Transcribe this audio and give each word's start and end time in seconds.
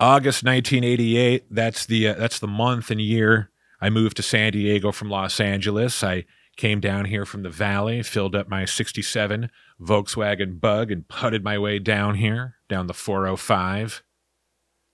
August 0.00 0.44
1988. 0.44 1.46
That's 1.50 1.86
the 1.86 2.08
uh, 2.08 2.14
that's 2.14 2.38
the 2.38 2.46
month 2.46 2.90
and 2.90 3.00
year 3.00 3.50
I 3.80 3.90
moved 3.90 4.16
to 4.16 4.22
San 4.22 4.52
Diego 4.52 4.92
from 4.92 5.10
Los 5.10 5.40
Angeles. 5.40 6.02
I 6.02 6.24
came 6.56 6.80
down 6.80 7.04
here 7.04 7.24
from 7.24 7.42
the 7.42 7.50
valley, 7.50 8.02
filled 8.02 8.34
up 8.34 8.48
my 8.48 8.64
67 8.64 9.50
Volkswagen 9.80 10.60
Bug, 10.60 10.90
and 10.90 11.06
putted 11.06 11.44
my 11.44 11.58
way 11.58 11.78
down 11.78 12.16
here, 12.16 12.56
down 12.68 12.88
the 12.88 12.94
405. 12.94 14.02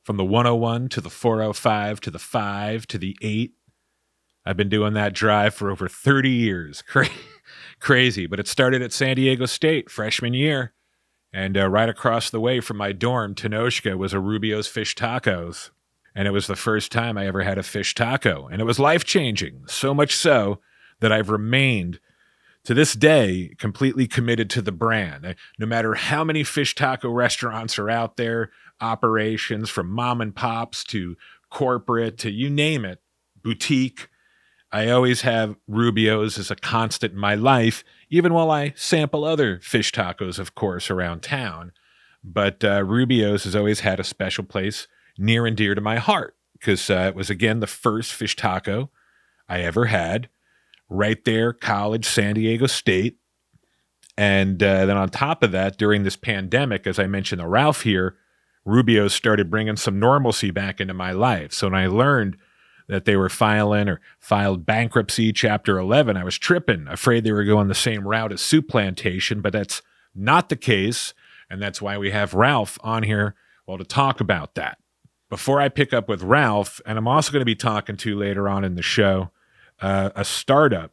From 0.05 0.19
the 0.19 0.25
101 0.25 0.91
to 0.91 1.01
the 1.01 1.09
405 1.09 2.01
to 2.03 2.11
the 2.11 2.19
5 2.19 2.87
to 2.89 2.99
the 2.99 3.17
8. 3.23 3.53
I've 4.45 4.59
been 4.59 4.69
doing 4.69 4.93
that 4.93 5.15
drive 5.15 5.55
for 5.55 5.71
over 5.71 5.89
30 5.89 6.29
years. 6.29 6.83
Cra- 6.87 7.09
Crazy, 7.81 8.27
but 8.27 8.39
it 8.39 8.47
started 8.47 8.83
at 8.83 8.93
San 8.93 9.17
Diego 9.17 9.47
State 9.47 9.91
freshman 9.91 10.35
year. 10.35 10.75
And 11.35 11.59
uh, 11.59 11.69
right 11.69 11.89
across 11.89 12.31
the 12.31 12.39
way 12.39 12.61
from 12.61 12.77
my 12.77 12.93
dorm, 12.93 13.35
Tenochca, 13.35 13.99
was 13.99 14.13
a 14.13 14.21
Rubio's 14.21 14.69
Fish 14.69 14.95
Tacos. 14.95 15.71
And 16.15 16.29
it 16.29 16.31
was 16.31 16.47
the 16.47 16.55
first 16.55 16.93
time 16.93 17.19
I 17.19 17.27
ever 17.27 17.43
had 17.43 17.59
a 17.59 17.65
fish 17.65 17.93
taco. 17.93 18.47
And 18.47 18.61
it 18.61 18.65
was 18.65 18.79
life 18.79 19.03
changing, 19.03 19.65
so 19.67 19.93
much 19.93 20.15
so 20.15 20.61
that 21.01 21.11
I've 21.11 21.31
remained 21.31 21.99
to 22.63 22.73
this 22.73 22.95
day 22.95 23.53
completely 23.59 24.07
committed 24.07 24.49
to 24.51 24.63
the 24.63 24.71
brand. 24.71 25.35
No 25.59 25.67
matter 25.67 25.95
how 25.95 26.23
many 26.23 26.45
fish 26.45 26.77
taco 26.77 27.11
restaurants 27.11 27.81
are 27.81 27.91
out 27.91 28.17
there, 28.17 28.53
operations 28.81 29.71
from 29.71 29.91
mom 29.91 30.21
and 30.21 30.37
pops 30.37 30.85
to 30.85 31.17
corporate 31.51 32.17
to 32.19 32.31
you 32.31 32.49
name 32.49 32.85
it, 32.85 33.01
boutique, 33.43 34.09
I 34.75 34.91
always 34.91 35.21
have 35.21 35.55
Rubio's 35.69 36.37
as 36.37 36.51
a 36.51 36.57
constant 36.57 37.13
in 37.13 37.19
my 37.21 37.37
life, 37.37 37.85
even 38.11 38.35
while 38.35 38.51
I 38.51 38.73
sample 38.75 39.25
other 39.25 39.61
fish 39.61 39.93
tacos, 39.93 40.41
of 40.41 40.57
course, 40.57 40.91
around 40.91 41.23
town. 41.23 41.71
But 42.25 42.65
uh, 42.65 42.83
Rubio's 42.83 43.45
has 43.45 43.55
always 43.55 43.81
had 43.81 44.01
a 44.01 44.05
special 44.05 44.43
place 44.43 44.89
near 45.17 45.47
and 45.47 45.57
dear 45.57 45.77
to 45.77 45.81
my 45.81 45.99
heart 45.99 46.37
because 46.55 46.91
uh, 46.91 47.05
it 47.07 47.15
was, 47.15 47.31
again, 47.31 47.61
the 47.61 47.69
first 47.69 48.13
fish 48.13 48.35
taco 48.35 48.91
I 49.49 49.61
ever 49.61 49.85
had 49.85 50.29
right 50.89 51.25
there, 51.25 51.53
college, 51.53 52.05
San 52.05 52.35
Diego 52.35 52.67
State. 52.67 53.19
And 54.19 54.61
uh, 54.61 54.87
then 54.87 54.97
on 54.97 55.09
top 55.09 55.45
of 55.45 55.53
that, 55.53 55.79
during 55.79 56.03
this 56.03 56.17
pandemic, 56.17 56.85
as 56.85 56.99
I 56.99 57.07
mentioned 57.07 57.41
the 57.41 57.47
Ralph 57.47 57.83
here, 57.83 58.17
Rubio's 58.65 59.15
started 59.15 59.51
bringing 59.53 59.77
some 59.77 60.01
normalcy 60.01 60.51
back 60.51 60.81
into 60.81 60.95
my 60.95 61.13
life. 61.13 61.53
So 61.53 61.69
when 61.69 61.79
I 61.79 61.87
learned 61.87 62.39
that 62.87 63.05
they 63.05 63.17
were 63.17 63.29
filing 63.29 63.89
or 63.89 64.01
filed 64.19 64.67
bankruptcy, 64.67 65.33
Chapter 65.33 65.79
11, 65.79 66.17
I 66.17 66.25
was 66.25 66.39
tripping, 66.39 66.87
afraid 66.89 67.25
they 67.25 67.33
were 67.33 67.45
going 67.45 67.69
the 67.69 67.75
same 67.75 68.07
route 68.07 68.33
as 68.33 68.41
Souplantation 68.41 69.43
but 69.43 69.53
that's 69.53 69.83
not 70.15 70.49
the 70.49 70.57
case. 70.57 71.15
And 71.51 71.61
that's 71.61 71.83
why 71.83 71.99
we 71.99 72.11
have 72.11 72.35
Ralph 72.35 72.79
on 72.83 73.03
here, 73.03 73.35
well, 73.67 73.79
to 73.79 73.85
talk 73.85 74.21
about 74.21 74.55
that. 74.55 74.79
Before 75.29 75.61
I 75.61 75.69
pick 75.69 75.93
up 75.93 76.09
with 76.09 76.23
Ralph, 76.23 76.81
and 76.87 76.97
I'm 76.97 77.09
also 77.09 77.33
going 77.33 77.41
to 77.41 77.47
be 77.47 77.57
talking 77.57 77.97
to 77.99 78.19
later 78.19 78.49
on 78.49 78.65
in 78.65 78.77
the 78.77 78.83
show, 78.83 79.31
uh, 79.81 80.11
a 80.15 80.25
startup. 80.25 80.93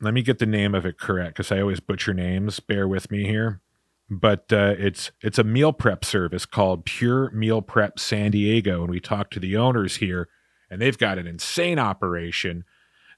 Let 0.00 0.14
me 0.14 0.22
get 0.22 0.38
the 0.38 0.46
name 0.46 0.74
of 0.74 0.86
it 0.86 0.98
correct 0.98 1.36
because 1.36 1.50
I 1.50 1.60
always 1.60 1.80
butcher 1.80 2.14
names. 2.14 2.60
Bear 2.60 2.86
with 2.86 3.10
me 3.10 3.24
here. 3.24 3.60
But 4.10 4.52
uh, 4.52 4.74
it's 4.78 5.10
it's 5.20 5.38
a 5.38 5.44
meal 5.44 5.72
prep 5.72 6.04
service 6.04 6.46
called 6.46 6.84
Pure 6.84 7.30
Meal 7.32 7.60
Prep 7.60 7.98
San 7.98 8.30
Diego, 8.30 8.82
and 8.82 8.90
we 8.90 9.00
talked 9.00 9.34
to 9.34 9.40
the 9.40 9.56
owners 9.56 9.96
here, 9.96 10.28
and 10.70 10.80
they've 10.80 10.98
got 10.98 11.18
an 11.18 11.26
insane 11.26 11.78
operation, 11.78 12.64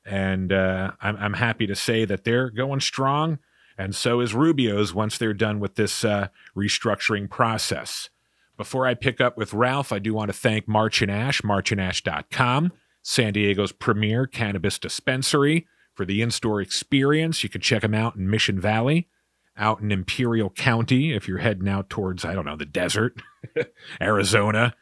and 0.05 0.53
uh, 0.53 0.93
I'm 1.01 1.17
I'm 1.17 1.35
happy 1.35 1.67
to 1.67 1.75
say 1.75 2.05
that 2.05 2.25
they're 2.25 2.51
going 2.51 2.81
strong, 2.81 3.39
and 3.77 3.95
so 3.95 4.21
is 4.21 4.35
Rubio's 4.35 4.95
once 4.95 5.19
they're 5.19 5.35
done 5.35 5.61
with 5.61 5.77
this 5.77 6.05
uh, 6.05 6.29
restructuring 6.57 7.29
process. 7.31 8.11
Before 8.57 8.87
I 8.87 8.93
pick 8.93 9.21
up 9.21 9.39
with 9.39 9.55
Ralph, 9.55 9.91
I 9.91 9.99
do 9.99 10.13
want 10.13 10.29
to 10.29 10.37
thank 10.37 10.69
March 10.69 11.01
and 11.01 11.11
Ash, 11.11 11.41
marchandash.com. 11.41 12.73
San 13.03 13.33
Diego's 13.33 13.73
premier 13.73 14.27
cannabis 14.27 14.79
dispensary 14.79 15.67
for 15.95 16.05
the 16.05 16.21
in 16.21 16.31
store 16.31 16.61
experience. 16.61 17.43
You 17.43 17.49
can 17.49 17.61
check 17.61 17.83
them 17.83 17.95
out 17.95 18.17
in 18.17 18.29
Mission 18.29 18.61
Valley, 18.61 19.09
out 19.57 19.81
in 19.81 19.91
Imperial 19.91 20.51
County 20.51 21.13
if 21.13 21.27
you're 21.27 21.39
heading 21.39 21.69
out 21.69 21.89
towards, 21.89 22.25
I 22.25 22.35
don't 22.35 22.45
know, 22.45 22.57
the 22.57 22.67
desert, 22.67 23.23
Arizona. 24.01 24.75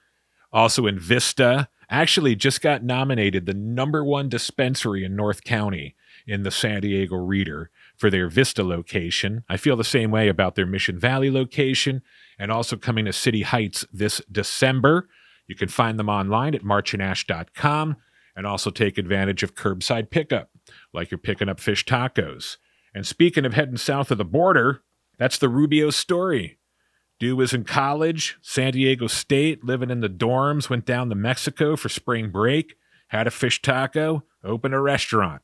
Also 0.53 0.87
in 0.87 0.98
Vista. 0.98 1.69
Actually, 1.91 2.37
just 2.37 2.60
got 2.60 2.84
nominated 2.84 3.47
the 3.47 3.54
number 3.54 4.04
one 4.04 4.28
dispensary 4.28 5.04
in 5.04 5.16
North 5.16 5.43
County 5.43 5.94
in 6.26 6.43
the 6.43 6.50
San 6.50 6.82
Diego 6.82 7.16
Reader 7.16 7.71
for 7.97 8.10
their 8.10 8.28
Vista 8.28 8.62
location. 8.62 9.44
I 9.49 9.56
feel 9.56 9.76
the 9.76 9.84
same 9.84 10.10
way 10.10 10.28
about 10.28 10.54
their 10.54 10.66
Mission 10.66 10.98
Valley 10.98 11.31
location 11.31 12.03
and 12.38 12.53
also 12.53 12.77
coming 12.77 13.06
to 13.06 13.12
City 13.12 13.43
Heights 13.43 13.87
this 13.93 14.21
December. 14.31 15.09
You 15.47 15.54
can 15.54 15.69
find 15.69 15.98
them 15.98 16.10
online 16.10 16.54
at 16.54 16.62
marchandash.com 16.62 17.97
and 18.37 18.47
also 18.47 18.71
take 18.71 18.98
advantage 18.98 19.43
of 19.43 19.54
curbside 19.54 20.10
pickup, 20.10 20.50
like 20.93 21.10
you're 21.10 21.19
picking 21.19 21.48
up 21.48 21.59
fish 21.59 21.84
tacos. 21.87 22.59
And 22.94 23.06
speaking 23.06 23.47
of 23.47 23.54
heading 23.54 23.78
south 23.78 24.10
of 24.10 24.19
the 24.19 24.25
border, 24.25 24.82
that's 25.19 25.38
the 25.38 25.48
Rubio 25.48 25.91
story. 25.91 26.59
Dude 27.18 27.36
was 27.36 27.52
in 27.52 27.64
college, 27.64 28.38
San 28.42 28.72
Diego 28.72 29.08
State, 29.08 29.64
living 29.64 29.90
in 29.90 30.00
the 30.00 30.08
dorms, 30.08 30.70
went 30.70 30.84
down 30.84 31.08
to 31.08 31.16
Mexico 31.16 31.74
for 31.74 31.88
spring 31.88 32.30
break, 32.30 32.76
had 33.08 33.26
a 33.26 33.30
fish 33.30 33.60
taco, 33.60 34.24
opened 34.44 34.74
a 34.74 34.80
restaurant. 34.80 35.42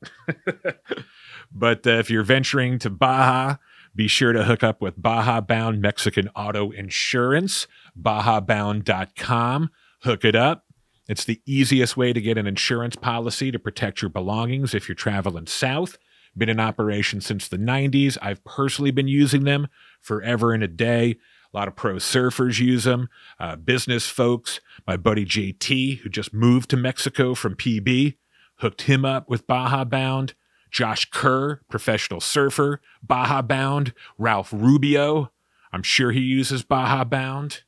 but 1.52 1.86
uh, 1.86 1.90
if 1.90 2.10
you're 2.10 2.22
venturing 2.22 2.78
to 2.78 2.90
Baja, 2.90 3.56
be 3.94 4.06
sure 4.06 4.32
to 4.32 4.44
hook 4.44 4.62
up 4.62 4.80
with 4.80 5.00
Baja 5.00 5.40
Bound 5.40 5.80
Mexican 5.80 6.28
Auto 6.36 6.70
Insurance, 6.70 7.66
bajabound.com. 8.00 9.70
Hook 10.02 10.24
it 10.24 10.34
up. 10.36 10.64
It's 11.08 11.24
the 11.24 11.40
easiest 11.44 11.96
way 11.96 12.12
to 12.12 12.20
get 12.20 12.38
an 12.38 12.46
insurance 12.46 12.96
policy 12.96 13.50
to 13.50 13.58
protect 13.58 14.00
your 14.00 14.08
belongings 14.08 14.74
if 14.74 14.88
you're 14.88 14.94
traveling 14.94 15.46
south. 15.46 15.98
Been 16.36 16.48
in 16.48 16.58
operation 16.58 17.20
since 17.20 17.46
the 17.46 17.58
90s. 17.58 18.18
I've 18.20 18.42
personally 18.44 18.90
been 18.90 19.06
using 19.06 19.44
them 19.44 19.68
forever 20.00 20.52
and 20.52 20.64
a 20.64 20.68
day. 20.68 21.16
A 21.54 21.56
lot 21.56 21.68
of 21.68 21.76
pro 21.76 21.94
surfers 21.94 22.58
use 22.58 22.82
them, 22.82 23.08
uh, 23.38 23.54
business 23.54 24.08
folks. 24.08 24.60
My 24.88 24.96
buddy 24.96 25.24
JT, 25.24 26.00
who 26.00 26.08
just 26.08 26.34
moved 26.34 26.68
to 26.70 26.76
Mexico 26.76 27.34
from 27.34 27.54
PB, 27.54 28.16
hooked 28.56 28.82
him 28.82 29.04
up 29.04 29.28
with 29.30 29.46
Baja 29.46 29.84
Bound. 29.84 30.34
Josh 30.72 31.08
Kerr, 31.10 31.60
professional 31.70 32.20
surfer, 32.20 32.80
Baja 33.00 33.40
Bound. 33.42 33.94
Ralph 34.18 34.52
Rubio, 34.52 35.30
I'm 35.72 35.84
sure 35.84 36.10
he 36.10 36.20
uses 36.20 36.64
Baja 36.64 37.04
Bound. 37.04 37.62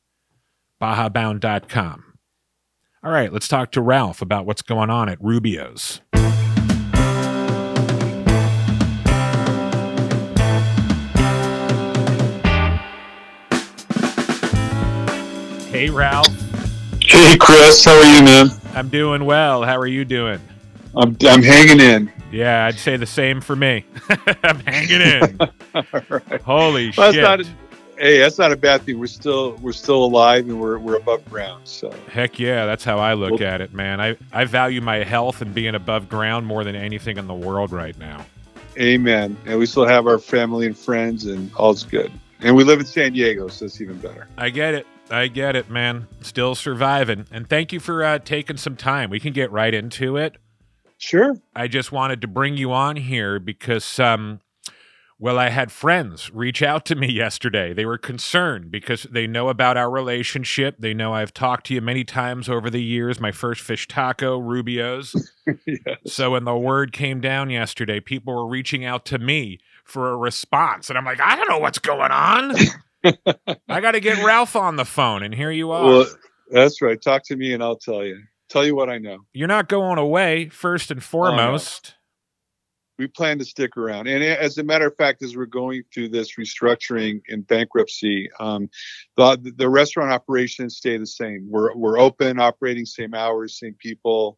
BajaBound.com. 0.81 2.03
All 3.03 3.11
right, 3.11 3.31
let's 3.31 3.47
talk 3.47 3.71
to 3.71 3.81
Ralph 3.81 4.21
about 4.21 4.45
what's 4.45 4.61
going 4.61 4.89
on 4.89 5.07
at 5.07 5.21
Rubio's. 5.21 6.01
Hey, 15.77 15.91
Ralph. 15.91 16.25
Hey, 17.03 17.37
Chris. 17.39 17.85
How 17.85 17.95
are 17.95 18.17
you, 18.17 18.23
man? 18.23 18.47
I'm 18.73 18.89
doing 18.89 19.25
well. 19.25 19.61
How 19.61 19.77
are 19.77 19.85
you 19.85 20.05
doing? 20.05 20.39
I'm, 20.95 21.15
I'm 21.21 21.43
hanging 21.43 21.79
in. 21.79 22.11
Yeah, 22.31 22.65
I'd 22.65 22.79
say 22.79 22.97
the 22.97 23.05
same 23.05 23.41
for 23.41 23.55
me. 23.55 23.85
I'm 24.43 24.59
hanging 24.61 25.01
in. 25.01 25.39
Right. 26.09 26.41
Holy 26.41 26.91
Well, 26.97 27.11
that's 27.11 27.13
shit. 27.13 27.21
not 27.23 27.41
a, 27.41 27.45
hey, 27.99 28.17
that's 28.17 28.39
not 28.39 28.51
a 28.51 28.55
bad 28.55 28.81
thing. 28.81 28.97
We're 28.97 29.05
still 29.05 29.51
we're 29.61 29.71
still 29.71 30.03
alive 30.03 30.49
and 30.49 30.59
we're 30.59 30.79
we're 30.79 30.95
above 30.95 31.23
ground. 31.29 31.67
So 31.67 31.91
Heck 32.11 32.39
yeah, 32.39 32.65
that's 32.65 32.83
how 32.83 32.97
I 32.97 33.13
look 33.13 33.39
Well- 33.39 33.43
at 33.47 33.61
it, 33.61 33.71
man. 33.75 34.01
I, 34.01 34.17
I 34.33 34.45
value 34.45 34.81
my 34.81 35.03
health 35.03 35.43
and 35.43 35.53
being 35.53 35.75
above 35.75 36.09
ground 36.09 36.47
more 36.47 36.63
than 36.63 36.75
anything 36.75 37.19
in 37.19 37.27
the 37.27 37.35
world 37.35 37.71
right 37.71 37.95
now. 37.99 38.25
amen. 38.79 39.37
And 39.45 39.59
we 39.59 39.67
still 39.67 39.85
have 39.85 40.07
our 40.07 40.17
family 40.17 40.65
and 40.65 40.75
friends 40.75 41.25
and 41.27 41.51
all's 41.53 41.83
good. 41.83 42.11
And 42.39 42.55
we 42.55 42.63
live 42.63 42.79
in 42.79 42.87
San 42.87 43.13
Diego, 43.13 43.47
so 43.47 43.65
it's 43.65 43.79
even 43.79 43.99
better. 43.99 44.27
I 44.39 44.49
get 44.49 44.73
it. 44.73 44.87
I 45.09 45.27
get 45.27 45.55
it, 45.55 45.69
man. 45.69 46.07
Still 46.21 46.55
surviving. 46.55 47.25
And 47.31 47.49
thank 47.49 47.71
you 47.71 47.79
for 47.79 48.03
uh, 48.03 48.19
taking 48.19 48.57
some 48.57 48.75
time. 48.75 49.09
We 49.09 49.19
can 49.19 49.33
get 49.33 49.51
right 49.51 49.73
into 49.73 50.17
it. 50.17 50.37
Sure. 50.97 51.35
I 51.55 51.67
just 51.67 51.91
wanted 51.91 52.21
to 52.21 52.27
bring 52.27 52.57
you 52.57 52.73
on 52.73 52.95
here 52.95 53.39
because, 53.39 53.99
um, 53.99 54.41
well, 55.19 55.39
I 55.39 55.49
had 55.49 55.71
friends 55.71 56.31
reach 56.31 56.61
out 56.61 56.85
to 56.87 56.95
me 56.95 57.11
yesterday. 57.11 57.73
They 57.73 57.85
were 57.85 57.97
concerned 57.97 58.71
because 58.71 59.03
they 59.03 59.27
know 59.27 59.49
about 59.49 59.77
our 59.77 59.89
relationship. 59.89 60.75
They 60.79 60.93
know 60.93 61.13
I've 61.13 61.33
talked 61.33 61.67
to 61.67 61.73
you 61.73 61.81
many 61.81 62.03
times 62.03 62.49
over 62.49 62.69
the 62.69 62.83
years. 62.83 63.19
My 63.19 63.31
first 63.31 63.61
fish 63.61 63.87
taco, 63.87 64.39
Rubio's. 64.39 65.31
yeah. 65.65 65.95
So 66.05 66.31
when 66.31 66.43
the 66.43 66.57
word 66.57 66.91
came 66.91 67.21
down 67.21 67.49
yesterday, 67.49 67.99
people 67.99 68.33
were 68.33 68.47
reaching 68.47 68.83
out 68.83 69.05
to 69.05 69.19
me 69.19 69.59
for 69.85 70.09
a 70.09 70.17
response. 70.17 70.89
And 70.89 70.97
I'm 70.97 71.05
like, 71.05 71.21
I 71.21 71.35
don't 71.35 71.49
know 71.49 71.59
what's 71.59 71.79
going 71.79 72.11
on. 72.11 72.53
I 73.69 73.81
got 73.81 73.91
to 73.91 73.99
get 73.99 74.23
Ralph 74.23 74.55
on 74.55 74.75
the 74.75 74.85
phone. 74.85 75.23
And 75.23 75.33
here 75.33 75.51
you 75.51 75.71
are. 75.71 75.83
Well, 75.83 76.05
that's 76.49 76.81
right. 76.81 77.01
Talk 77.01 77.23
to 77.25 77.35
me 77.35 77.53
and 77.53 77.63
I'll 77.63 77.77
tell 77.77 78.05
you. 78.05 78.21
Tell 78.49 78.65
you 78.65 78.75
what 78.75 78.89
I 78.89 78.97
know. 78.97 79.19
You're 79.33 79.47
not 79.47 79.67
going 79.67 79.97
away, 79.97 80.47
first 80.49 80.89
and 80.89 81.03
foremost. 81.03 81.95
we 82.97 83.07
plan 83.07 83.37
to 83.39 83.45
stick 83.45 83.77
around. 83.77 84.07
And 84.07 84.23
as 84.23 84.57
a 84.57 84.63
matter 84.63 84.87
of 84.87 84.95
fact, 84.95 85.21
as 85.21 85.35
we're 85.35 85.45
going 85.45 85.83
through 85.93 86.09
this 86.09 86.35
restructuring 86.35 87.21
and 87.29 87.45
bankruptcy, 87.45 88.29
um, 88.39 88.69
the 89.15 89.53
the 89.57 89.69
restaurant 89.69 90.11
operations 90.11 90.77
stay 90.77 90.97
the 90.97 91.05
same. 91.05 91.45
We're 91.49 91.75
we're 91.75 91.99
open, 91.99 92.39
operating 92.39 92.85
same 92.85 93.13
hours, 93.13 93.59
same 93.59 93.75
people. 93.79 94.37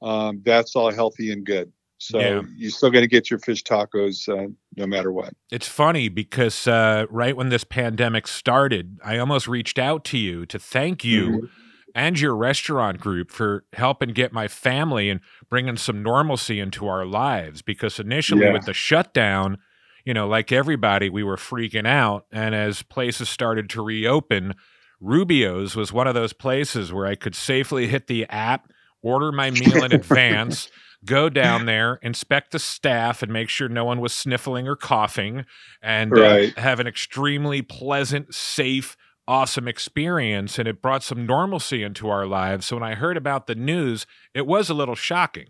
Um, 0.00 0.42
that's 0.44 0.74
all 0.74 0.90
healthy 0.90 1.32
and 1.32 1.44
good. 1.44 1.72
So 1.98 2.18
yeah. 2.18 2.42
you're 2.56 2.70
still 2.70 2.90
going 2.90 3.04
to 3.04 3.08
get 3.08 3.30
your 3.30 3.38
fish 3.38 3.62
tacos 3.62 4.28
uh, 4.28 4.50
no 4.76 4.86
matter 4.86 5.12
what. 5.12 5.34
It's 5.50 5.68
funny 5.68 6.08
because 6.08 6.66
uh, 6.66 7.06
right 7.10 7.36
when 7.36 7.48
this 7.48 7.64
pandemic 7.64 8.26
started, 8.26 8.98
I 9.04 9.18
almost 9.18 9.48
reached 9.48 9.78
out 9.78 10.04
to 10.06 10.18
you 10.18 10.46
to 10.46 10.58
thank 10.58 11.04
you. 11.04 11.28
Mm-hmm 11.28 11.46
and 11.94 12.18
your 12.18 12.34
restaurant 12.34 13.00
group 13.00 13.30
for 13.30 13.64
helping 13.74 14.10
get 14.10 14.32
my 14.32 14.48
family 14.48 15.10
and 15.10 15.20
bringing 15.48 15.76
some 15.76 16.02
normalcy 16.02 16.60
into 16.60 16.86
our 16.86 17.04
lives 17.04 17.62
because 17.62 17.98
initially 17.98 18.46
yeah. 18.46 18.52
with 18.52 18.64
the 18.64 18.72
shutdown 18.72 19.58
you 20.04 20.14
know 20.14 20.26
like 20.26 20.50
everybody 20.50 21.08
we 21.08 21.22
were 21.22 21.36
freaking 21.36 21.86
out 21.86 22.26
and 22.32 22.54
as 22.54 22.82
places 22.82 23.28
started 23.28 23.68
to 23.70 23.82
reopen 23.82 24.54
rubio's 25.00 25.76
was 25.76 25.92
one 25.92 26.06
of 26.06 26.14
those 26.14 26.32
places 26.32 26.92
where 26.92 27.06
i 27.06 27.14
could 27.14 27.34
safely 27.34 27.86
hit 27.86 28.06
the 28.06 28.26
app 28.28 28.70
order 29.02 29.32
my 29.32 29.50
meal 29.50 29.84
in 29.84 29.92
advance 29.92 30.70
go 31.04 31.28
down 31.28 31.66
there 31.66 31.98
inspect 32.02 32.52
the 32.52 32.58
staff 32.58 33.22
and 33.22 33.32
make 33.32 33.48
sure 33.48 33.68
no 33.68 33.84
one 33.84 34.00
was 34.00 34.12
sniffling 34.12 34.68
or 34.68 34.76
coughing 34.76 35.44
and 35.82 36.16
uh, 36.16 36.20
right. 36.20 36.56
uh, 36.56 36.60
have 36.60 36.80
an 36.80 36.86
extremely 36.86 37.62
pleasant 37.62 38.34
safe 38.34 38.96
awesome 39.28 39.68
experience 39.68 40.58
and 40.58 40.66
it 40.66 40.82
brought 40.82 41.02
some 41.02 41.26
normalcy 41.26 41.82
into 41.82 42.08
our 42.08 42.26
lives. 42.26 42.66
So 42.66 42.76
when 42.76 42.82
I 42.82 42.94
heard 42.94 43.16
about 43.16 43.46
the 43.46 43.54
news, 43.54 44.06
it 44.34 44.46
was 44.46 44.68
a 44.68 44.74
little 44.74 44.94
shocking. 44.94 45.48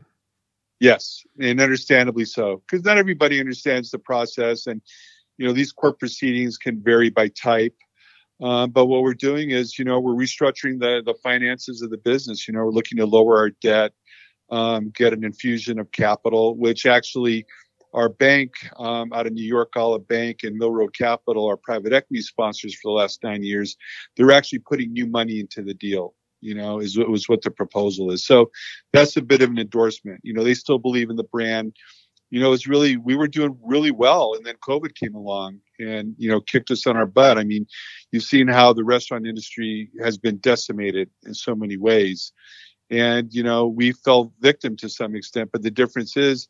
Yes, 0.82 1.22
and 1.40 1.60
understandably 1.60 2.24
so, 2.24 2.60
because 2.66 2.84
not 2.84 2.98
everybody 2.98 3.38
understands 3.38 3.92
the 3.92 4.00
process, 4.00 4.66
and 4.66 4.82
you 5.38 5.46
know 5.46 5.52
these 5.52 5.70
court 5.70 6.00
proceedings 6.00 6.58
can 6.58 6.82
vary 6.82 7.08
by 7.08 7.28
type. 7.28 7.76
Uh, 8.42 8.66
but 8.66 8.86
what 8.86 9.02
we're 9.02 9.14
doing 9.14 9.50
is, 9.50 9.78
you 9.78 9.84
know, 9.84 10.00
we're 10.00 10.14
restructuring 10.14 10.80
the 10.80 11.00
the 11.06 11.14
finances 11.22 11.82
of 11.82 11.90
the 11.90 11.98
business. 11.98 12.48
You 12.48 12.54
know, 12.54 12.64
we're 12.64 12.72
looking 12.72 12.98
to 12.98 13.06
lower 13.06 13.36
our 13.36 13.50
debt, 13.50 13.92
um, 14.52 14.90
get 14.94 15.14
an 15.14 15.24
infusion 15.24 15.80
of 15.80 15.90
capital, 15.90 16.54
which 16.56 16.86
actually 16.86 17.46
our 17.94 18.08
bank 18.08 18.52
um, 18.76 19.12
out 19.12 19.26
of 19.26 19.32
New 19.32 19.44
York, 19.44 19.72
Olive 19.76 20.06
Bank 20.06 20.40
and 20.44 20.56
Mill 20.56 20.70
Road 20.70 20.94
Capital, 20.96 21.46
our 21.46 21.56
private 21.56 21.92
equity 21.92 22.22
sponsors 22.22 22.74
for 22.74 22.90
the 22.90 22.92
last 22.92 23.22
nine 23.22 23.42
years, 23.42 23.76
they're 24.16 24.32
actually 24.32 24.60
putting 24.60 24.92
new 24.92 25.06
money 25.06 25.40
into 25.40 25.62
the 25.62 25.74
deal. 25.74 26.14
You 26.40 26.54
know, 26.54 26.80
is 26.80 26.98
was 26.98 27.28
what 27.28 27.42
the 27.42 27.52
proposal 27.52 28.10
is. 28.10 28.26
So 28.26 28.50
that's 28.92 29.16
a 29.16 29.22
bit 29.22 29.42
of 29.42 29.50
an 29.50 29.58
endorsement. 29.58 30.20
You 30.24 30.34
know, 30.34 30.42
they 30.42 30.54
still 30.54 30.78
believe 30.78 31.08
in 31.08 31.16
the 31.16 31.24
brand. 31.24 31.72
You 32.30 32.40
know, 32.40 32.52
it's 32.52 32.66
really 32.66 32.96
we 32.96 33.14
were 33.14 33.28
doing 33.28 33.56
really 33.62 33.92
well, 33.92 34.34
and 34.34 34.44
then 34.44 34.56
COVID 34.56 34.96
came 34.96 35.14
along 35.14 35.60
and 35.78 36.16
you 36.18 36.28
know 36.28 36.40
kicked 36.40 36.72
us 36.72 36.84
on 36.86 36.96
our 36.96 37.06
butt. 37.06 37.38
I 37.38 37.44
mean, 37.44 37.66
you've 38.10 38.24
seen 38.24 38.48
how 38.48 38.72
the 38.72 38.82
restaurant 38.82 39.26
industry 39.26 39.90
has 40.02 40.18
been 40.18 40.38
decimated 40.38 41.10
in 41.24 41.32
so 41.32 41.54
many 41.54 41.76
ways, 41.76 42.32
and 42.92 43.32
you 43.32 43.42
know 43.42 43.66
we 43.66 43.90
fell 43.90 44.32
victim 44.40 44.76
to 44.76 44.88
some 44.88 45.16
extent. 45.16 45.50
But 45.50 45.62
the 45.62 45.70
difference 45.70 46.16
is 46.16 46.48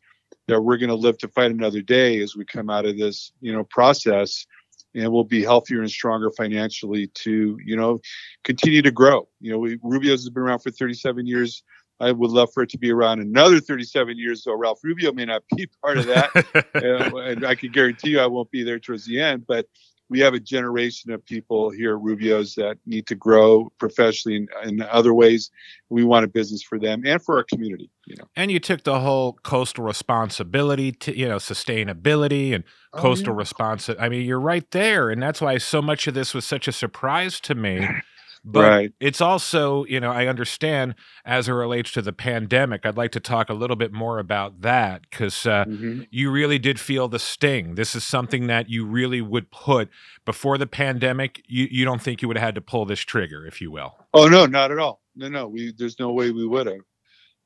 that 0.49 0.61
we're 0.61 0.77
going 0.77 0.91
to 0.91 0.95
live 0.95 1.17
to 1.19 1.29
fight 1.29 1.51
another 1.51 1.81
day 1.81 2.21
as 2.21 2.37
we 2.37 2.45
come 2.45 2.69
out 2.69 2.85
of 2.85 2.99
this, 2.99 3.33
you 3.41 3.53
know, 3.53 3.65
process 3.65 4.47
and 4.95 5.11
we'll 5.11 5.25
be 5.25 5.43
healthier 5.43 5.81
and 5.81 5.91
stronger 5.91 6.31
financially 6.31 7.07
to, 7.07 7.59
you 7.65 7.77
know, 7.77 8.01
continue 8.45 8.83
to 8.83 8.91
grow. 8.91 9.29
You 9.41 9.53
know, 9.53 9.59
we, 9.59 9.79
Rubio's 9.83 10.23
has 10.23 10.31
been 10.31 10.43
around 10.43 10.59
for 10.59 10.71
37 10.71 11.27
years. 11.27 11.63
I 12.01 12.11
would 12.11 12.31
love 12.31 12.53
for 12.53 12.65
it 12.65 12.71
to 12.71 12.79
be 12.79 12.91
around 12.91 13.21
another 13.21 13.61
37 13.61 14.19
years, 14.19 14.43
so 14.43 14.55
Ralph 14.55 14.81
Rubio 14.83 15.13
may 15.13 15.25
not 15.25 15.45
be 15.57 15.69
part 15.83 15.99
of 15.99 16.07
that. 16.07 16.67
and 17.15 17.47
I 17.47 17.55
can 17.55 17.71
guarantee 17.71 18.11
you 18.11 18.21
I 18.21 18.27
won't 18.27 18.51
be 18.51 18.65
there 18.65 18.81
towards 18.81 19.07
the 19.07 19.21
end, 19.21 19.47
but 19.47 19.67
we 20.13 20.21
have 20.21 20.35
a 20.35 20.41
generation 20.41 21.11
of 21.11 21.25
people 21.25 21.71
here 21.71 21.97
at 21.97 22.03
Rubio's 22.03 22.55
that 22.57 22.77
need 22.85 23.07
to 23.07 23.15
grow 23.15 23.73
professionally 23.79 24.37
in, 24.37 24.49
in, 24.69 24.83
other 24.83 25.15
ways. 25.15 25.51
We 25.89 26.05
want 26.05 26.27
a 26.27 26.29
business 26.29 26.63
for 26.63 26.79
them 26.79 27.03
and 27.07 27.21
for 27.25 27.39
our 27.39 27.45
community. 27.45 27.89
You 28.05 28.17
know. 28.17 28.25
And 28.37 28.51
you 28.51 28.61
took 28.61 28.85
the 28.85 29.01
whole 29.01 29.39
coastal 29.43 29.85
responsibility 29.85 30.93
to 30.93 31.17
you 31.17 31.27
know 31.27 31.37
sustainability 31.37 32.55
and 32.55 32.63
oh, 32.93 33.01
coastal 33.01 33.33
yeah. 33.33 33.39
response. 33.39 33.89
I 33.99 34.11
mean, 34.11 34.27
you're 34.27 34.39
right 34.39 34.71
there, 34.71 35.09
and 35.09 35.23
that's 35.23 35.41
why 35.41 35.57
so 35.57 35.81
much 35.81 36.07
of 36.07 36.13
this 36.13 36.35
was 36.35 36.45
such 36.45 36.69
a 36.69 36.73
surprise 36.73 37.41
to 37.41 37.55
me. 37.55 37.89
But 38.45 38.69
right. 38.69 38.93
it's 38.99 39.21
also, 39.21 39.85
you 39.85 40.01
know, 40.01 40.11
I 40.11 40.27
understand 40.27 40.97
as 41.25 41.49
it 41.49 41.53
relates 41.53 41.93
to 41.93 42.03
the 42.03 42.13
pandemic. 42.13 42.85
I'd 42.85 42.97
like 42.97 43.13
to 43.13 43.21
talk 43.21 43.49
a 43.49 43.55
little 43.55 43.77
bit 43.77 43.93
more 43.93 44.19
about 44.19 44.63
that 44.63 45.03
because 45.09 45.47
uh, 45.47 45.65
mm-hmm. 45.65 46.03
you 46.11 46.31
really 46.31 46.59
did 46.59 46.81
feel 46.81 47.07
the 47.07 47.21
sting. 47.21 47.77
This 47.77 47.95
is 47.95 48.03
something 48.03 48.49
that 48.49 48.69
you 48.69 48.85
really 48.85 49.21
would 49.21 49.53
put 49.53 49.91
before 50.25 50.59
the 50.59 50.67
pandemic. 50.67 51.41
You, 51.47 51.69
you 51.71 51.85
don't 51.85 52.03
think 52.03 52.21
you 52.21 52.27
would 52.27 52.37
have 52.37 52.47
had 52.47 52.55
to 52.57 52.61
pull 52.61 52.85
this 52.85 53.01
trigger, 53.01 53.47
if 53.47 53.61
you 53.61 53.71
will? 53.71 53.95
Oh 54.13 54.27
no, 54.27 54.47
not 54.47 54.73
at 54.73 54.79
all. 54.79 55.01
No, 55.15 55.29
no. 55.29 55.47
We 55.47 55.73
there's 55.77 56.01
no 56.01 56.13
way 56.13 56.33
we 56.33 56.47
would 56.47 56.67
have. 56.67 56.81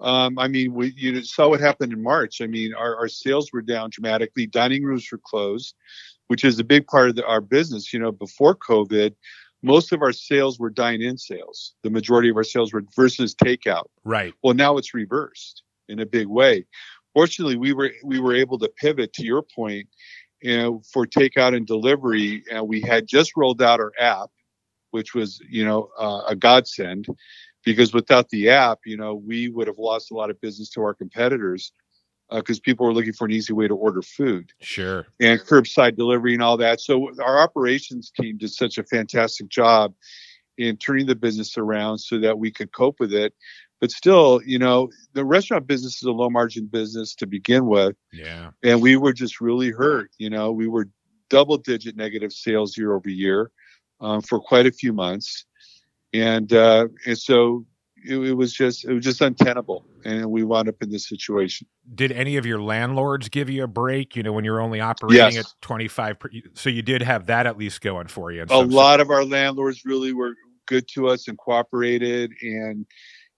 Um, 0.01 0.39
I 0.39 0.49
mean, 0.49 0.73
we 0.75 0.95
you 0.97 1.23
saw 1.23 1.49
what 1.49 1.61
happened 1.61 1.93
in 1.93 2.03
March. 2.03 2.41
I 2.41 2.47
mean, 2.47 2.73
our, 2.75 2.97
our 2.97 3.09
sales 3.09 3.53
were 3.53 3.63
down 3.63 3.91
dramatically. 3.91 4.47
Dining 4.47 4.83
rooms 4.83 5.07
were 5.11 5.21
closed, 5.23 5.75
which 6.29 6.45
is 6.45 6.59
a 6.59 6.65
big 6.65 6.87
part 6.87 7.11
of 7.11 7.17
the, 7.17 7.27
our 7.27 7.41
business. 7.41 7.93
You 7.93 7.99
know, 7.99 8.13
before 8.13 8.57
COVID, 8.57 9.15
most 9.67 9.93
of 9.93 10.01
our 10.01 10.13
sales 10.13 10.59
were 10.61 10.71
dine-in 10.71 11.19
sales. 11.19 11.75
The 11.83 11.91
majority 11.91 12.31
of 12.31 12.37
our 12.37 12.45
sales 12.45 12.73
were 12.73 12.85
versus 12.95 13.35
takeout. 13.35 13.87
Right. 14.05 14.33
Well, 14.43 14.55
now 14.55 14.79
it's 14.79 14.95
reversed 14.95 15.65
in 15.89 15.99
a 15.99 16.07
big 16.07 16.29
way. 16.29 16.65
Fortunately, 17.13 17.57
we 17.57 17.73
were 17.73 17.91
we 18.05 18.21
were 18.21 18.35
able 18.35 18.59
to 18.61 18.69
pivot 18.69 19.13
to 19.15 19.25
your 19.25 19.43
point, 19.43 19.89
you 20.41 20.57
know, 20.57 20.83
for 20.93 21.07
takeout 21.07 21.57
and 21.57 21.67
delivery, 21.67 22.45
and 22.51 22.69
we 22.69 22.81
had 22.81 23.09
just 23.09 23.33
rolled 23.37 23.61
out 23.61 23.81
our 23.81 23.93
app, 23.99 24.31
which 24.91 25.15
was 25.15 25.41
you 25.49 25.65
know 25.65 25.91
uh, 25.99 26.23
a 26.29 26.37
godsend, 26.37 27.07
because 27.65 27.93
without 27.93 28.29
the 28.29 28.49
app, 28.51 28.79
you 28.87 28.97
know, 28.97 29.15
we 29.15 29.49
would 29.49 29.67
have 29.67 29.79
lost 29.79 30.13
a 30.13 30.15
lot 30.15 30.31
of 30.31 30.41
business 30.41 30.71
to 30.71 30.83
our 30.83 30.95
competitors 30.95 31.73
because 32.31 32.59
uh, 32.59 32.63
people 32.65 32.87
were 32.87 32.93
looking 32.93 33.13
for 33.13 33.25
an 33.25 33.33
easy 33.33 33.53
way 33.53 33.69
to 33.69 33.75
order 33.75 34.03
food. 34.03 34.53
Sure. 34.61 35.07
And 35.21 35.41
curbside 35.41 35.97
delivery 35.97 36.35
and 36.35 36.43
all 36.43 36.57
that. 36.57 36.81
So 36.81 37.11
our 37.21 37.39
operations 37.39 38.11
team 38.11 38.39
did 38.39 38.51
such 38.51 38.79
a 38.79 38.85
fantastic 38.85 39.49
job 39.49 39.95
in 40.59 40.77
turning 40.77 41.07
the 41.07 41.15
business 41.15 41.57
around 41.59 41.99
so 41.99 42.19
that 42.19 42.39
we 42.39 42.51
could 42.51 42.73
cope 42.73 42.99
with 42.99 43.13
it. 43.13 43.35
But 43.81 43.91
still, 43.91 44.41
you 44.45 44.59
know, 44.59 44.91
the 45.13 45.25
restaurant 45.25 45.67
business 45.67 45.97
is 45.97 46.03
a 46.05 46.11
low 46.11 46.31
margin 46.31 46.67
business 46.67 47.15
to 47.17 47.27
begin 47.27 47.67
with. 47.67 47.95
Yeah. 48.13 48.51
And 48.65 48.81
we 48.81 48.97
were 48.97 49.13
just 49.13 49.41
really 49.41 49.71
hurt. 49.71 50.11
You 50.19 50.31
know, 50.31 50.51
we 50.51 50.67
were 50.67 50.89
double 51.29 51.59
digit 51.59 51.97
negative 51.97 52.33
sales 52.33 52.77
year 52.77 52.95
over 52.95 53.11
year 53.11 53.51
um, 54.01 54.23
for 54.23 54.41
quite 54.41 54.67
a 54.67 54.73
few 54.73 54.93
months. 54.93 55.45
And 56.15 56.53
uh, 56.53 56.89
and 57.05 57.19
so 57.19 57.67
it, 57.97 58.17
it, 58.17 58.33
was 58.35 58.53
just 58.53 58.85
it 58.85 58.95
was 58.95 59.05
just 59.05 59.21
untenable, 59.21 59.85
and 60.07 60.31
we 60.31 60.45
wound 60.45 60.69
up 60.69 60.77
in 60.81 60.91
this 60.91 61.09
situation. 61.09 61.67
Did 61.95 62.13
any 62.13 62.37
of 62.37 62.47
your 62.47 62.63
landlords 62.63 63.29
give 63.29 63.51
you 63.51 63.65
a 63.65 63.67
break? 63.67 64.15
You 64.15 64.23
know, 64.23 64.33
when 64.33 64.45
you're 64.45 64.61
only 64.61 64.81
operating 64.81 65.37
yes. 65.37 65.39
at 65.39 65.55
25, 65.63 66.19
per, 66.19 66.31
so 66.55 66.71
you 66.71 66.83
did 66.83 67.03
have 67.03 67.27
that 67.27 67.47
at 67.47 67.59
least 67.59 67.81
going 67.81 68.07
for 68.07 68.31
you. 68.31 68.45
A 68.49 68.63
lot 68.63 69.01
of 69.01 69.11
our 69.11 69.25
landlords 69.25 69.85
really 69.85 70.13
were 70.13 70.35
good 70.67 70.87
to 70.95 71.09
us 71.09 71.29
and 71.29 71.37
cooperated, 71.37 72.33
and 72.41 72.87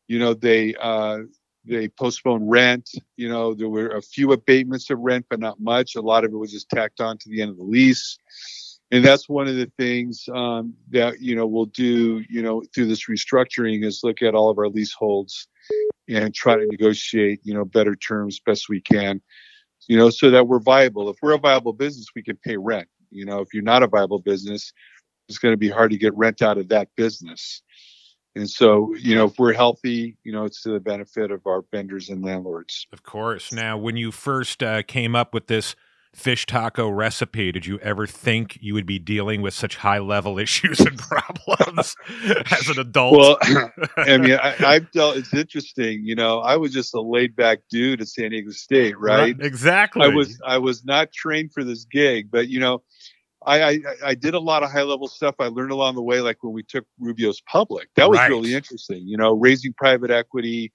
you 0.09 0.19
know 0.19 0.35
they 0.35 0.75
uh, 0.81 1.21
they 1.65 1.89
postponed 1.89 2.51
rent. 2.51 2.91
You 3.17 3.31
know, 3.31 3.55
there 3.55 3.69
were 3.69 3.89
a 3.89 4.03
few 4.03 4.33
abatements 4.33 4.91
of 4.91 4.99
rent, 4.99 5.27
but 5.31 5.41
not 5.41 5.61
much. 5.61 5.97
A 5.97 6.03
lot 6.03 6.25
of 6.25 6.33
it 6.33 6.37
was 6.37 6.53
just 6.53 6.69
tacked 6.69 7.01
on 7.01 7.17
to 7.19 7.31
the 7.31 7.41
end 7.41 7.51
of 7.51 7.57
the 7.57 7.65
lease 7.65 8.19
and 8.90 9.04
that's 9.04 9.28
one 9.28 9.49
of 9.49 9.57
the 9.57 9.71
things 9.76 10.28
um, 10.33 10.75
that 10.90 11.21
you 11.21 11.37
know 11.37 11.47
we'll 11.47 11.66
do 11.66 12.25
you 12.28 12.42
know 12.42 12.62
through 12.75 12.87
this 12.87 13.07
restructuring 13.07 13.85
is 13.85 14.00
look 14.02 14.23
at 14.23 14.35
all 14.35 14.50
of 14.50 14.59
our 14.59 14.68
leaseholds 14.68 15.49
and 16.09 16.35
try 16.35 16.57
to 16.57 16.66
negotiate 16.66 17.40
you 17.42 17.54
know 17.54 17.64
better 17.64 17.95
terms 17.95 18.40
best 18.40 18.68
we 18.68 18.80
can 18.80 19.21
you 19.87 19.97
know 19.97 20.11
so 20.11 20.30
that 20.30 20.47
we're 20.47 20.61
viable. 20.61 21.09
If 21.11 21.16
we're 21.23 21.35
a 21.35 21.38
viable 21.38 21.73
business 21.73 22.07
we 22.14 22.23
can 22.23 22.37
pay 22.37 22.57
rent. 22.57 22.88
You 23.11 23.25
know 23.25 23.40
if 23.40 23.52
you're 23.52 23.62
not 23.62 23.83
a 23.83 23.88
viable 23.88 24.21
business 24.21 24.73
it's 25.28 25.38
going 25.38 25.52
to 25.52 25.59
be 25.59 25.68
hard 25.68 25.90
to 25.90 25.99
get 25.99 26.16
rent 26.16 26.40
out 26.40 26.57
of 26.57 26.68
that 26.68 26.88
business. 26.97 27.62
And 28.35 28.49
so 28.49 28.95
you 28.95 29.14
know 29.14 29.26
if 29.26 29.38
we're 29.38 29.52
healthy 29.52 30.16
you 30.25 30.33
know 30.33 30.45
it's 30.45 30.62
to 30.62 30.71
the 30.71 30.80
benefit 30.80 31.30
of 31.30 31.47
our 31.47 31.62
vendors 31.71 32.09
and 32.09 32.25
landlords. 32.25 32.87
Of 32.92 33.02
course. 33.02 33.52
Now 33.52 33.76
when 33.76 33.97
you 33.97 34.12
first 34.12 34.62
uh, 34.62 34.83
came 34.83 35.14
up 35.14 35.35
with 35.35 35.49
this 35.49 35.76
fish 36.15 36.47
taco 36.47 36.88
recipe, 36.88 37.53
did 37.53 37.67
you 37.67 37.79
ever 37.79 38.07
think 38.07 38.59
you 38.61 38.75
would 38.75 38.87
be 38.87 38.99
dealing 38.99 39.43
with 39.43 39.55
such 39.55 39.77
high 39.77 39.99
level 39.99 40.38
issues 40.38 40.81
and 40.81 40.99
problems 40.99 41.97
as 42.50 42.69
an 42.69 42.79
adult? 42.79 43.17
Well, 43.17 43.38
I 43.97 44.19
mean, 44.19 44.38
I, 44.41 44.75
have 44.75 44.91
dealt. 44.93 45.17
It's 45.17 45.35
interesting. 45.35 46.05
You 46.05 46.15
know, 46.15 46.41
I 46.41 46.57
was 46.57 46.73
just 46.73 46.95
a 46.95 47.00
laid 47.00 47.37
back 47.37 47.61
dude 47.71 48.00
at 48.00 48.09
San 48.09 48.31
Diego 48.31 48.50
State, 48.50 48.99
right? 48.99 49.19
right? 49.19 49.37
Exactly. 49.41 50.05
I 50.05 50.09
was. 50.09 50.41
I 50.47 50.59
was 50.59 50.85
not 50.85 51.12
trained 51.12 51.53
for 51.53 51.65
this 51.65 51.85
gig, 51.85 52.31
but 52.31 52.49
you 52.49 52.61
know. 52.61 52.83
I, 53.49 53.69
I, 53.71 53.78
I 54.05 54.14
did 54.14 54.35
a 54.35 54.38
lot 54.38 54.62
of 54.62 54.71
high 54.71 54.83
level 54.83 55.09
stuff. 55.09 55.35
I 55.38 55.47
learned 55.47 55.73
along 55.73 55.95
the 55.95 56.02
way, 56.02 56.21
like 56.21 56.43
when 56.43 56.52
we 56.52 56.62
took 56.62 56.85
Rubio's 57.00 57.40
public. 57.40 57.88
That 57.97 58.11
was 58.11 58.19
Right. 58.19 58.28
really 58.28 58.52
interesting. 58.55 59.09
You 59.09 59.17
know, 59.17 59.33
raising 59.33 59.73
private 59.73 60.11
equity, 60.11 60.71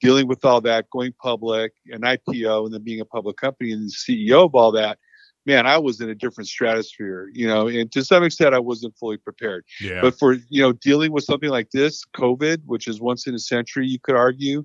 dealing 0.00 0.26
with 0.26 0.44
all 0.44 0.60
that, 0.62 0.88
going 0.90 1.12
public, 1.20 1.72
an 1.88 2.00
IPO, 2.00 2.64
and 2.64 2.74
then 2.74 2.82
being 2.82 3.00
a 3.00 3.04
public 3.04 3.36
company 3.36 3.72
and 3.72 3.88
the 3.88 3.92
CEO 3.92 4.44
of 4.46 4.54
all 4.54 4.72
that. 4.72 4.98
Man, 5.46 5.66
I 5.66 5.76
was 5.76 6.00
in 6.00 6.08
a 6.08 6.14
different 6.14 6.48
stratosphere. 6.48 7.28
You 7.34 7.46
know, 7.46 7.68
and 7.68 7.92
to 7.92 8.02
some 8.02 8.24
extent, 8.24 8.54
I 8.54 8.58
wasn't 8.60 8.96
fully 8.96 9.18
prepared. 9.18 9.64
Yeah. 9.78 10.00
But 10.00 10.18
for 10.18 10.32
you 10.48 10.62
know, 10.62 10.72
dealing 10.72 11.12
with 11.12 11.24
something 11.24 11.50
like 11.50 11.70
this, 11.70 12.02
COVID, 12.16 12.62
which 12.64 12.88
is 12.88 13.00
once 13.00 13.26
in 13.26 13.34
a 13.34 13.38
century, 13.38 13.86
you 13.86 13.98
could 14.00 14.16
argue, 14.16 14.64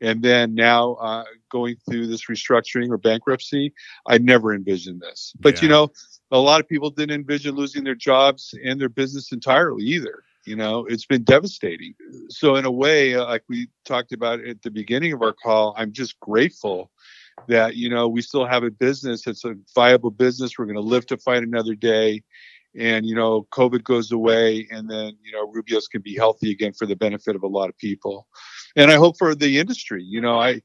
and 0.00 0.22
then 0.22 0.54
now 0.54 0.94
uh, 0.94 1.24
going 1.50 1.76
through 1.88 2.06
this 2.06 2.26
restructuring 2.26 2.90
or 2.90 2.98
bankruptcy, 2.98 3.72
I 4.06 4.18
never 4.18 4.54
envisioned 4.54 5.00
this. 5.00 5.34
But 5.40 5.62
you 5.62 5.68
know, 5.68 5.90
a 6.30 6.38
lot 6.38 6.60
of 6.60 6.68
people 6.68 6.90
didn't 6.90 7.14
envision 7.14 7.54
losing 7.54 7.84
their 7.84 7.94
jobs 7.94 8.54
and 8.64 8.80
their 8.80 8.88
business 8.88 9.32
entirely 9.32 9.84
either. 9.84 10.22
You 10.46 10.56
know, 10.56 10.86
it's 10.86 11.04
been 11.04 11.22
devastating. 11.22 11.94
So 12.30 12.56
in 12.56 12.64
a 12.64 12.70
way, 12.70 13.14
uh, 13.14 13.26
like 13.26 13.44
we 13.48 13.68
talked 13.84 14.12
about 14.12 14.40
at 14.40 14.62
the 14.62 14.70
beginning 14.70 15.12
of 15.12 15.22
our 15.22 15.34
call, 15.34 15.74
I'm 15.76 15.92
just 15.92 16.18
grateful 16.20 16.90
that 17.48 17.76
you 17.76 17.88
know 17.88 18.08
we 18.08 18.20
still 18.20 18.44
have 18.44 18.64
a 18.64 18.70
business 18.70 19.26
it's 19.26 19.44
a 19.44 19.54
viable 19.74 20.10
business. 20.10 20.58
We're 20.58 20.66
going 20.66 20.76
to 20.76 20.82
live 20.82 21.06
to 21.06 21.16
fight 21.16 21.42
another 21.42 21.74
day 21.74 22.22
and 22.78 23.04
you 23.04 23.14
know 23.14 23.46
covid 23.50 23.82
goes 23.82 24.12
away 24.12 24.66
and 24.70 24.88
then 24.88 25.16
you 25.22 25.32
know 25.32 25.46
rubio's 25.50 25.88
can 25.88 26.00
be 26.00 26.14
healthy 26.14 26.50
again 26.50 26.72
for 26.72 26.86
the 26.86 26.94
benefit 26.94 27.34
of 27.34 27.42
a 27.42 27.48
lot 27.48 27.68
of 27.68 27.76
people 27.78 28.28
and 28.76 28.90
i 28.90 28.96
hope 28.96 29.16
for 29.18 29.34
the 29.34 29.58
industry 29.58 30.02
you 30.02 30.20
know 30.20 30.38
i 30.38 30.60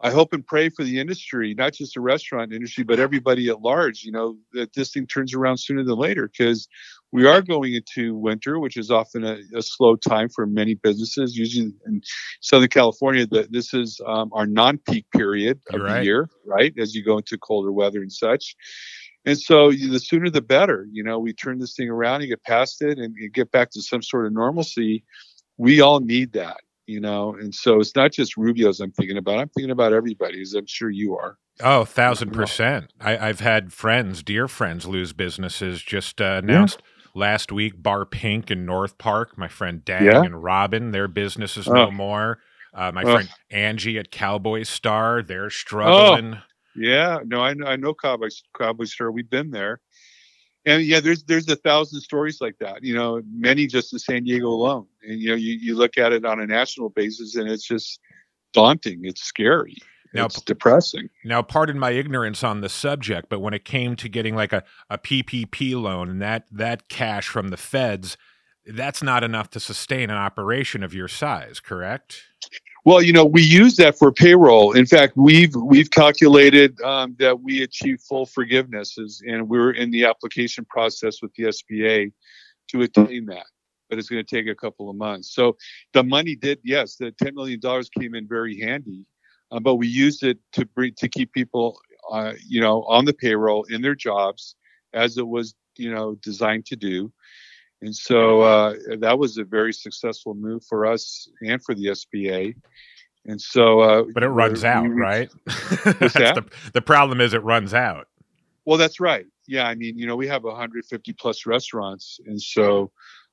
i 0.00 0.10
hope 0.10 0.32
and 0.32 0.46
pray 0.46 0.68
for 0.68 0.84
the 0.84 0.98
industry 0.98 1.54
not 1.54 1.72
just 1.72 1.94
the 1.94 2.00
restaurant 2.00 2.52
industry 2.52 2.84
but 2.84 2.98
everybody 2.98 3.48
at 3.48 3.60
large 3.60 4.02
you 4.02 4.12
know 4.12 4.36
that 4.52 4.72
this 4.74 4.92
thing 4.92 5.06
turns 5.06 5.34
around 5.34 5.56
sooner 5.56 5.84
than 5.84 5.96
later 5.96 6.28
because 6.28 6.68
we 7.12 7.26
are 7.26 7.42
going 7.42 7.74
into 7.74 8.14
winter 8.16 8.58
which 8.58 8.76
is 8.76 8.90
often 8.90 9.24
a, 9.24 9.38
a 9.54 9.62
slow 9.62 9.96
time 9.96 10.28
for 10.28 10.46
many 10.46 10.74
businesses 10.74 11.36
usually 11.36 11.72
in 11.86 12.02
southern 12.40 12.68
california 12.68 13.26
that 13.26 13.52
this 13.52 13.74
is 13.74 14.00
um, 14.06 14.30
our 14.32 14.46
non-peak 14.46 15.06
period 15.10 15.60
of 15.70 15.76
You're 15.78 15.88
the 15.88 15.94
right. 15.94 16.04
year 16.04 16.28
right 16.46 16.74
as 16.78 16.94
you 16.94 17.04
go 17.04 17.18
into 17.18 17.38
colder 17.38 17.72
weather 17.72 18.00
and 18.00 18.12
such 18.12 18.56
and 19.24 19.38
so 19.38 19.70
the 19.70 20.00
sooner 20.00 20.30
the 20.30 20.42
better. 20.42 20.86
You 20.90 21.04
know, 21.04 21.18
we 21.18 21.32
turn 21.32 21.58
this 21.58 21.74
thing 21.74 21.88
around 21.88 22.22
and 22.22 22.30
get 22.30 22.42
past 22.42 22.82
it 22.82 22.98
and, 22.98 23.14
and 23.16 23.32
get 23.32 23.50
back 23.50 23.70
to 23.72 23.82
some 23.82 24.02
sort 24.02 24.26
of 24.26 24.32
normalcy. 24.32 25.04
We 25.58 25.80
all 25.80 26.00
need 26.00 26.32
that, 26.32 26.58
you 26.86 27.00
know. 27.00 27.34
And 27.34 27.54
so 27.54 27.80
it's 27.80 27.94
not 27.96 28.12
just 28.12 28.36
Rubio's 28.36 28.80
I'm 28.80 28.92
thinking 28.92 29.16
about. 29.18 29.38
I'm 29.38 29.48
thinking 29.50 29.70
about 29.70 29.92
everybody, 29.92 30.40
as 30.40 30.54
I'm 30.54 30.66
sure 30.66 30.90
you 30.90 31.16
are. 31.16 31.36
Oh, 31.62 31.84
thousand 31.84 32.30
percent. 32.32 32.92
I, 33.00 33.28
I've 33.28 33.40
had 33.40 33.72
friends, 33.72 34.22
dear 34.22 34.48
friends, 34.48 34.86
lose 34.86 35.12
businesses. 35.12 35.82
Just 35.82 36.20
uh, 36.20 36.40
announced 36.42 36.82
last 37.14 37.52
week, 37.52 37.82
Bar 37.82 38.06
Pink 38.06 38.50
in 38.50 38.64
North 38.64 38.96
Park. 38.98 39.36
My 39.36 39.48
friend 39.48 39.84
Dang 39.84 40.04
Yeah. 40.06 40.22
and 40.22 40.42
Robin, 40.42 40.90
their 40.92 41.08
business 41.08 41.56
is 41.56 41.68
Oh. 41.68 41.74
no 41.74 41.90
more. 41.90 42.38
Uh, 42.74 42.90
my 42.92 43.02
Oh. 43.02 43.12
friend 43.14 43.28
Angie 43.50 43.98
at 43.98 44.10
Cowboy 44.10 44.62
Star, 44.62 45.22
they're 45.22 45.50
struggling. 45.50 46.38
Yeah, 46.74 47.18
no, 47.26 47.42
I 47.42 47.52
know, 47.52 47.66
I 47.66 47.76
know 47.76 47.92
Cowboy 47.92 48.28
Cowboy 48.58 48.84
Star. 48.84 49.12
We've 49.12 49.28
been 49.28 49.50
there, 49.50 49.80
and 50.64 50.82
yeah, 50.82 51.00
there's 51.00 51.24
there's 51.24 51.48
a 51.48 51.56
thousand 51.56 52.00
stories 52.00 52.40
like 52.40 52.56
that. 52.58 52.82
You 52.82 52.94
know, 52.94 53.20
many 53.32 53.66
just 53.66 53.92
in 53.92 53.98
San 53.98 54.24
Diego 54.24 54.48
alone. 54.48 54.86
And 55.02 55.20
you 55.20 55.30
know, 55.30 55.34
you, 55.34 55.54
you 55.54 55.76
look 55.76 55.98
at 55.98 56.12
it 56.12 56.24
on 56.24 56.40
a 56.40 56.46
national 56.46 56.90
basis, 56.90 57.36
and 57.36 57.48
it's 57.48 57.66
just 57.66 58.00
daunting. 58.52 59.00
It's 59.04 59.22
scary. 59.22 59.76
Now, 60.14 60.26
it's 60.26 60.42
depressing. 60.42 61.08
Now, 61.24 61.40
pardon 61.42 61.78
my 61.78 61.92
ignorance 61.92 62.44
on 62.44 62.60
the 62.60 62.68
subject, 62.68 63.28
but 63.30 63.40
when 63.40 63.54
it 63.54 63.64
came 63.64 63.96
to 63.96 64.08
getting 64.08 64.36
like 64.36 64.52
a, 64.52 64.62
a 64.90 64.98
PPP 64.98 65.80
loan 65.80 66.10
and 66.10 66.22
that 66.22 66.46
that 66.50 66.88
cash 66.88 67.28
from 67.28 67.48
the 67.48 67.56
feds, 67.56 68.16
that's 68.66 69.02
not 69.02 69.24
enough 69.24 69.50
to 69.50 69.60
sustain 69.60 70.10
an 70.10 70.16
operation 70.16 70.82
of 70.82 70.94
your 70.94 71.08
size, 71.08 71.60
correct? 71.60 72.22
Well, 72.84 73.00
you 73.00 73.12
know, 73.12 73.24
we 73.24 73.42
use 73.42 73.76
that 73.76 73.96
for 73.96 74.10
payroll. 74.10 74.72
In 74.72 74.86
fact, 74.86 75.16
we've 75.16 75.54
we've 75.54 75.90
calculated 75.90 76.80
um, 76.80 77.14
that 77.20 77.40
we 77.40 77.62
achieve 77.62 78.00
full 78.00 78.26
forgivenesses, 78.26 79.22
and 79.24 79.48
we're 79.48 79.70
in 79.70 79.92
the 79.92 80.04
application 80.04 80.64
process 80.64 81.22
with 81.22 81.32
the 81.34 81.44
SBA 81.44 82.12
to 82.68 82.82
attain 82.82 83.26
that. 83.26 83.46
But 83.88 83.98
it's 83.98 84.08
going 84.08 84.24
to 84.24 84.36
take 84.36 84.48
a 84.48 84.54
couple 84.54 84.90
of 84.90 84.96
months. 84.96 85.32
So 85.32 85.56
the 85.92 86.02
money 86.02 86.34
did, 86.34 86.58
yes, 86.64 86.96
the 86.96 87.12
ten 87.12 87.36
million 87.36 87.60
dollars 87.60 87.88
came 87.88 88.16
in 88.16 88.26
very 88.26 88.58
handy, 88.58 89.06
uh, 89.52 89.60
but 89.60 89.76
we 89.76 89.86
used 89.86 90.24
it 90.24 90.38
to 90.54 90.66
bring 90.66 90.94
to 90.94 91.08
keep 91.08 91.32
people, 91.32 91.78
uh, 92.10 92.32
you 92.48 92.60
know, 92.60 92.82
on 92.84 93.04
the 93.04 93.14
payroll 93.14 93.62
in 93.70 93.80
their 93.80 93.94
jobs 93.94 94.56
as 94.92 95.18
it 95.18 95.28
was, 95.28 95.54
you 95.76 95.94
know, 95.94 96.16
designed 96.16 96.66
to 96.66 96.76
do. 96.76 97.12
And 97.82 97.94
so 97.94 98.42
uh, 98.42 98.74
that 99.00 99.18
was 99.18 99.38
a 99.38 99.44
very 99.44 99.72
successful 99.72 100.34
move 100.34 100.64
for 100.64 100.86
us 100.86 101.28
and 101.42 101.62
for 101.62 101.74
the 101.74 101.86
SBA. 101.86 102.54
And 103.26 103.40
so, 103.40 103.80
uh, 103.80 104.04
But 104.14 104.22
it 104.22 104.28
runs 104.28 104.64
out, 104.64 104.88
right? 104.88 105.28
The, 105.84 106.44
the 106.74 106.82
problem 106.82 107.20
is 107.20 107.34
it 107.34 107.42
runs 107.42 107.74
out. 107.74 108.06
Well, 108.64 108.78
that's 108.78 109.00
right. 109.00 109.26
Yeah, 109.48 109.66
I 109.66 109.74
mean, 109.74 109.98
you 109.98 110.06
know, 110.06 110.14
we 110.14 110.28
have 110.28 110.44
150 110.44 111.12
plus 111.14 111.44
restaurants, 111.44 112.20
and 112.26 112.40
so 112.40 112.92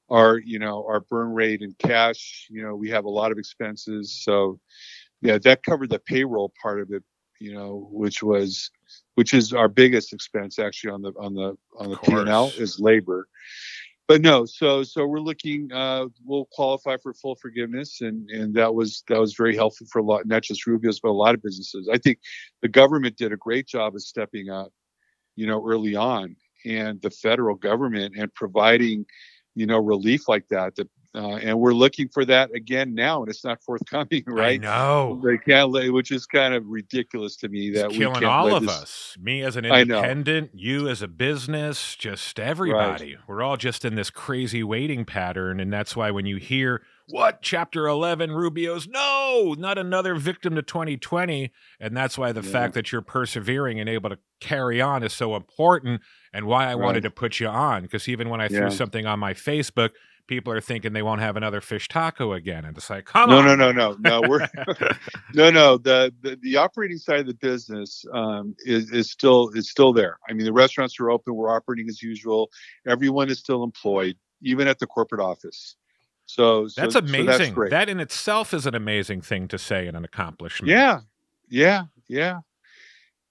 our, 0.10 0.39
you 0.39 0.58
know, 0.58 0.84
our 0.88 1.01
burn 1.01 1.34
rate 1.34 1.62
in 1.62 1.75
cash, 1.77 2.48
you 2.50 2.63
know, 2.63 2.75
we 2.75 2.89
have 2.89 3.06
a 3.06 3.10
lot 3.10 3.32
of 3.32 3.38
expenses. 3.38 4.20
So, 4.24 4.60
yeah, 5.22 5.38
that 5.38 5.62
covered 5.62 5.91
the 5.91 6.00
payroll 6.00 6.51
part 6.60 6.82
of 6.82 6.91
it, 6.91 7.03
you 7.39 7.53
know, 7.53 7.88
which 7.91 8.24
was, 8.24 8.72
which 9.13 9.36
is 9.36 9.53
our 9.53 9.68
biggest 9.68 10.12
expense 10.12 10.58
actually 10.58 10.91
on 10.91 11.03
the 11.03 11.13
on 11.20 11.36
the 11.36 11.56
on 11.77 11.91
the 11.91 11.98
P 11.98 12.13
and 12.13 12.29
L 12.29 12.51
is 12.58 12.79
labor. 12.79 13.27
But 14.10 14.24
no, 14.24 14.46
so 14.46 14.84
so 14.84 15.08
we're 15.08 15.22
looking. 15.22 15.72
Uh, 15.74 16.08
we'll 16.25 16.48
qualify 16.54 16.98
for 17.04 17.13
full 17.16 17.36
forgiveness, 17.38 18.01
and 18.01 18.30
and 18.32 18.56
that 18.56 18.75
was 18.75 19.06
that 19.10 19.20
was 19.20 19.36
very 19.36 19.56
helpful 19.56 19.88
for 19.92 20.00
a 20.00 20.04
lot, 20.04 20.28
not 20.28 20.44
just 20.44 20.68
Rubio's, 20.68 21.01
but 21.01 21.12
a 21.12 21.13
lot 21.13 21.36
of 21.36 21.44
businesses. 21.44 21.89
I 21.94 22.00
think 22.00 22.20
the 22.63 22.70
government 22.70 23.18
did 23.18 23.34
a 23.34 23.38
great 23.38 23.68
job 23.68 23.96
of 23.96 24.04
stepping 24.04 24.50
up 24.51 24.70
you 25.38 25.48
know, 25.48 25.66
early 25.68 25.98
on, 25.98 26.38
and 26.66 27.01
the 27.01 27.12
federal 27.12 27.56
government 27.56 28.16
and 28.18 28.34
providing, 28.36 29.08
you 29.56 29.68
know, 29.68 29.80
relief 29.80 30.30
like 30.30 30.48
that. 30.50 30.78
That 30.78 30.89
uh, 31.16 31.36
and 31.38 31.60
we're 31.60 31.74
looking 31.74 32.08
for 32.08 32.24
that 32.25 32.54
again 32.54 32.94
now, 32.94 33.22
and 33.22 33.30
it's 33.30 33.44
not 33.44 33.63
forthcoming, 33.63 34.24
I 34.28 34.32
right? 34.32 34.62
know. 34.62 35.20
They 35.24 35.38
can't, 35.38 35.72
let- 35.72 35.92
which 35.92 36.12
is 36.12 36.25
kind 36.25 36.54
of 36.54 36.66
ridiculous 36.68 37.36
to 37.38 37.50
me 37.50 37.72
that 37.72 37.86
It's 37.88 37.94
we 37.94 38.00
killing 38.00 38.13
can't 38.22 38.25
all 38.25 38.56
of 38.56 38.63
this- 38.63 38.72
us. 38.72 39.18
Me 39.20 39.42
as 39.42 39.56
an 39.56 39.66
independent, 39.66 40.51
you 40.54 40.88
as 40.88 41.01
a 41.01 41.08
business, 41.08 41.96
just 41.96 42.39
everybody. 42.39 43.18
We're 43.28 43.42
all 43.42 43.58
just 43.58 43.84
in 43.86 43.96
this 43.96 44.10
crazy 44.10 44.63
waiting 44.63 45.04
pattern. 45.06 45.60
And 45.60 45.74
that's 45.74 45.96
why 45.96 46.12
when 46.12 46.25
you 46.28 46.38
hear, 46.38 46.84
what, 47.08 47.42
chapter 47.42 47.88
11, 47.88 48.32
Rubio's, 48.32 48.88
no, 48.88 49.56
not 49.58 49.80
another 49.80 50.13
victim 50.13 50.54
to 50.56 50.62
2020. 50.62 51.51
And 51.80 51.98
that's 51.98 52.20
why 52.20 52.32
the 52.32 52.42
Yeah. 52.42 52.51
fact 52.51 52.75
that 52.75 52.92
you're 52.92 53.01
persevering 53.01 53.80
and 53.80 53.89
able 53.89 54.12
to 54.12 54.20
carry 54.39 54.80
on 54.80 55.01
is 55.01 55.12
so 55.13 55.36
important 55.36 56.01
and 56.32 56.46
why 56.46 56.68
I 56.68 56.75
wanted 56.75 57.01
to 57.01 57.10
put 57.10 57.39
you 57.39 57.48
on. 57.48 57.82
Because 57.82 58.08
even 58.08 58.30
when 58.30 58.39
I 58.42 58.48
threw 58.48 58.60
Yeah. 58.60 58.70
something 58.70 59.08
on 59.08 59.18
my 59.18 59.34
Facebook, 59.34 59.89
people 60.29 60.53
are 60.53 60.62
thinking 60.62 60.93
they 60.93 61.01
won't 61.01 61.19
have 61.21 61.36
another 61.36 61.59
fish 61.59 61.88
taco 61.89 62.33
again. 62.33 62.63
And 62.63 62.77
it's 62.77 62.89
like, 62.89 63.05
come 63.05 63.31
No, 63.31 63.39
on. 63.39 63.45
no, 63.45 63.55
no, 63.55 63.71
no, 63.71 63.98
no. 64.00 64.29
We're 64.29 64.48
no, 65.33 65.50
no. 65.50 65.77
The, 65.77 66.13
the 66.21 66.38
the 66.41 66.55
operating 66.55 66.98
side 67.00 67.19
of 67.21 67.25
the 67.25 67.33
business 67.33 68.05
um, 68.13 68.55
is 68.59 68.91
is 68.91 69.09
still 69.12 69.50
is 69.50 69.69
still 69.69 69.91
there. 69.91 70.17
I 70.29 70.33
mean, 70.33 70.45
the 70.45 70.53
restaurants 70.53 71.00
are 71.00 71.09
open. 71.09 71.36
We're 71.36 71.50
operating 71.53 71.89
as 71.89 72.01
usual. 72.01 72.50
Everyone 72.88 73.29
is 73.29 73.39
still 73.39 73.63
employed, 73.63 74.15
even 74.43 74.67
at 74.67 74.79
the 74.79 74.88
corporate 74.88 75.19
office. 75.19 75.75
So, 76.27 76.67
so 76.67 76.81
That's 76.81 76.93
so 76.93 77.00
amazing. 77.00 77.55
great. 77.55 77.71
that 77.71 77.89
in 77.89 78.00
itself 78.00 78.53
is 78.53 78.67
an 78.67 78.75
amazing 78.75 79.21
thing 79.21 79.48
to 79.48 79.57
say 79.57 79.88
and 79.88 79.98
an 79.98 80.05
accomplishment. 80.05 80.69
Yeah, 80.69 81.00
yeah, 81.50 81.86
yeah. 82.07 82.41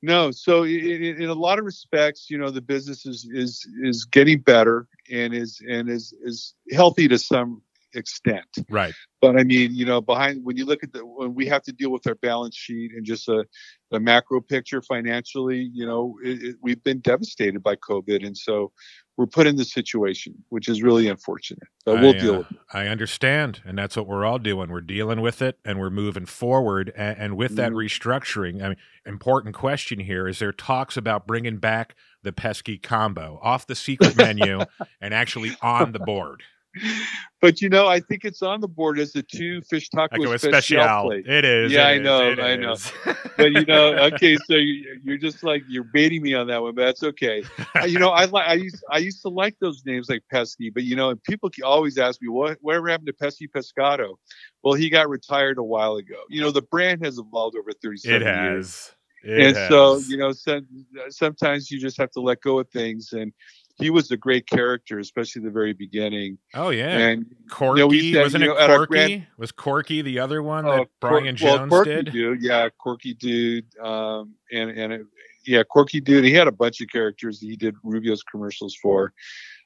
No, 0.02 0.30
so 0.30 0.62
i- 0.62 0.66
i- 0.68 1.16
in, 1.18 1.24
a 1.28 1.34
lot 1.34 1.58
of 1.58 1.64
respects, 1.64 2.30
you 2.30 2.38
know, 2.38 2.50
the 2.50 2.60
business 2.60 3.04
is 3.04 3.28
is 3.32 3.66
is 3.82 4.04
getting 4.04 4.40
better 4.40 4.86
and 5.10 5.34
is 5.34 5.60
and 5.68 5.88
is 5.88 6.14
is 6.22 6.54
healthy 6.70 7.08
to 7.08 7.18
some 7.18 7.62
extent. 7.94 8.46
Right. 8.68 8.94
But 9.20 9.36
I 9.36 9.44
mean, 9.44 9.74
you 9.74 9.84
know, 9.84 10.00
behind 10.00 10.44
when 10.44 10.56
you 10.56 10.64
look 10.64 10.82
at 10.82 10.92
the 10.92 11.04
when 11.04 11.34
we 11.34 11.46
have 11.46 11.62
to 11.62 11.72
deal 11.72 11.90
with 11.90 12.06
our 12.06 12.14
balance 12.16 12.56
sheet 12.56 12.92
and 12.92 13.04
just 13.04 13.28
a 13.28 13.44
the 13.90 13.98
macro 13.98 14.40
picture 14.40 14.82
financially, 14.82 15.70
you 15.72 15.86
know, 15.86 16.18
it, 16.22 16.42
it, 16.42 16.56
we've 16.60 16.82
been 16.84 17.00
devastated 17.00 17.62
by 17.62 17.74
COVID, 17.76 18.24
and 18.24 18.36
so 18.36 18.70
we're 19.16 19.26
put 19.26 19.46
in 19.48 19.56
this 19.56 19.72
situation, 19.72 20.34
which 20.50 20.68
is 20.68 20.82
really 20.82 21.08
unfortunate. 21.08 21.66
But 21.84 22.00
we'll 22.00 22.14
I, 22.14 22.18
deal 22.18 22.34
uh, 22.34 22.38
with 22.38 22.52
it. 22.52 22.58
I 22.72 22.86
understand, 22.86 23.62
and 23.64 23.76
that's 23.76 23.96
what 23.96 24.06
we're 24.06 24.24
all 24.24 24.38
doing. 24.38 24.70
We're 24.70 24.80
dealing 24.80 25.20
with 25.20 25.42
it, 25.42 25.58
and 25.64 25.80
we're 25.80 25.90
moving 25.90 26.26
forward. 26.26 26.92
And, 26.96 27.18
and 27.18 27.36
with 27.36 27.56
that 27.56 27.72
Mhm. 27.72 27.76
restructuring, 27.76 28.62
I 28.62 28.68
mean, 28.68 28.76
important 29.04 29.54
question 29.54 29.98
here: 30.00 30.28
is 30.28 30.38
there 30.38 30.52
talks 30.52 30.96
about 30.96 31.26
bringing 31.26 31.56
back 31.56 31.96
the 32.22 32.32
pesky 32.32 32.78
combo 32.78 33.40
off 33.42 33.66
the 33.66 33.74
secret 33.74 34.16
menu 34.16 34.66
and 35.00 35.12
actually 35.14 35.56
on 35.62 35.92
the 35.92 35.98
board? 35.98 36.42
but 37.40 37.60
you 37.60 37.68
know, 37.68 37.86
I 37.86 38.00
think 38.00 38.24
it's 38.24 38.42
on 38.42 38.60
the 38.60 38.68
board 38.68 38.98
as 38.98 39.14
a 39.16 39.22
two 39.22 39.60
fish 39.62 39.88
tacos 39.90 40.32
a 40.32 40.38
special. 40.38 41.10
It 41.12 41.44
is. 41.44 41.72
Yeah, 41.72 41.88
it 41.88 41.90
I 41.90 41.92
is, 41.94 42.02
know, 42.02 42.44
I 42.44 42.56
know. 42.56 42.76
But 43.36 43.52
you 43.52 43.64
know, 43.66 43.94
okay, 44.12 44.36
so 44.46 44.54
you, 44.54 45.00
you're 45.04 45.16
just 45.16 45.44
like 45.44 45.62
you're 45.68 45.84
baiting 45.84 46.22
me 46.22 46.34
on 46.34 46.48
that 46.48 46.60
one, 46.60 46.74
but 46.74 46.84
that's 46.84 47.02
okay. 47.04 47.44
You 47.86 47.98
know, 47.98 48.10
I 48.10 48.24
like 48.24 48.48
I 48.48 48.54
used 48.54 48.82
I 48.90 48.98
used 48.98 49.22
to 49.22 49.28
like 49.28 49.56
those 49.60 49.82
names 49.86 50.08
like 50.08 50.22
Pesky, 50.30 50.70
but 50.70 50.82
you 50.82 50.96
know, 50.96 51.10
and 51.10 51.22
people 51.22 51.50
always 51.64 51.98
ask 51.98 52.20
me 52.20 52.28
what 52.28 52.58
whatever 52.60 52.88
happened 52.88 53.06
to 53.06 53.12
Pesky 53.12 53.46
Pescado. 53.48 54.14
Well, 54.62 54.74
he 54.74 54.90
got 54.90 55.08
retired 55.08 55.58
a 55.58 55.62
while 55.62 55.96
ago. 55.96 56.16
You 56.28 56.40
know, 56.40 56.50
the 56.50 56.62
brand 56.62 57.04
has 57.04 57.18
evolved 57.18 57.56
over 57.56 57.70
37 57.72 58.22
it 58.22 58.24
years. 58.24 58.90
It 59.22 59.40
and 59.40 59.56
so 59.68 59.98
you 59.98 60.16
know 60.16 60.32
some, 60.32 60.66
sometimes 61.10 61.70
you 61.70 61.80
just 61.80 61.96
have 61.98 62.10
to 62.12 62.20
let 62.20 62.40
go 62.40 62.58
of 62.58 62.68
things 62.70 63.12
and 63.12 63.32
he 63.78 63.90
was 63.90 64.10
a 64.10 64.16
great 64.16 64.46
character 64.46 64.98
especially 64.98 65.42
the 65.42 65.50
very 65.50 65.72
beginning 65.72 66.36
Oh 66.54 66.70
yeah. 66.70 66.98
and 66.98 67.26
Corky 67.50 67.80
you 67.80 67.86
know, 67.86 67.92
used 67.92 68.18
wasn't 68.18 68.44
you 68.44 68.50
it 68.52 68.54
know, 68.54 68.60
our 68.60 68.76
Corky? 68.78 68.90
grand- 68.92 69.26
Was 69.36 69.52
Corky 69.52 70.02
the 70.02 70.18
other 70.18 70.42
one 70.42 70.66
uh, 70.66 70.76
that 70.78 70.88
Brian 71.00 71.24
Cor- 71.24 71.32
Jones 71.34 71.70
well, 71.70 71.84
Corky 71.84 71.90
did? 72.02 72.12
dude 72.12 72.42
yeah 72.42 72.68
Corky 72.78 73.14
dude 73.14 73.64
um 73.78 74.34
and 74.52 74.70
and 74.70 74.92
it, 74.92 75.06
yeah 75.46 75.62
Corky 75.62 76.00
dude 76.00 76.24
he 76.24 76.32
had 76.34 76.48
a 76.48 76.52
bunch 76.52 76.80
of 76.80 76.88
characters 76.88 77.40
that 77.40 77.46
he 77.46 77.56
did 77.56 77.74
rubio's 77.82 78.22
commercials 78.22 78.74
for 78.74 79.12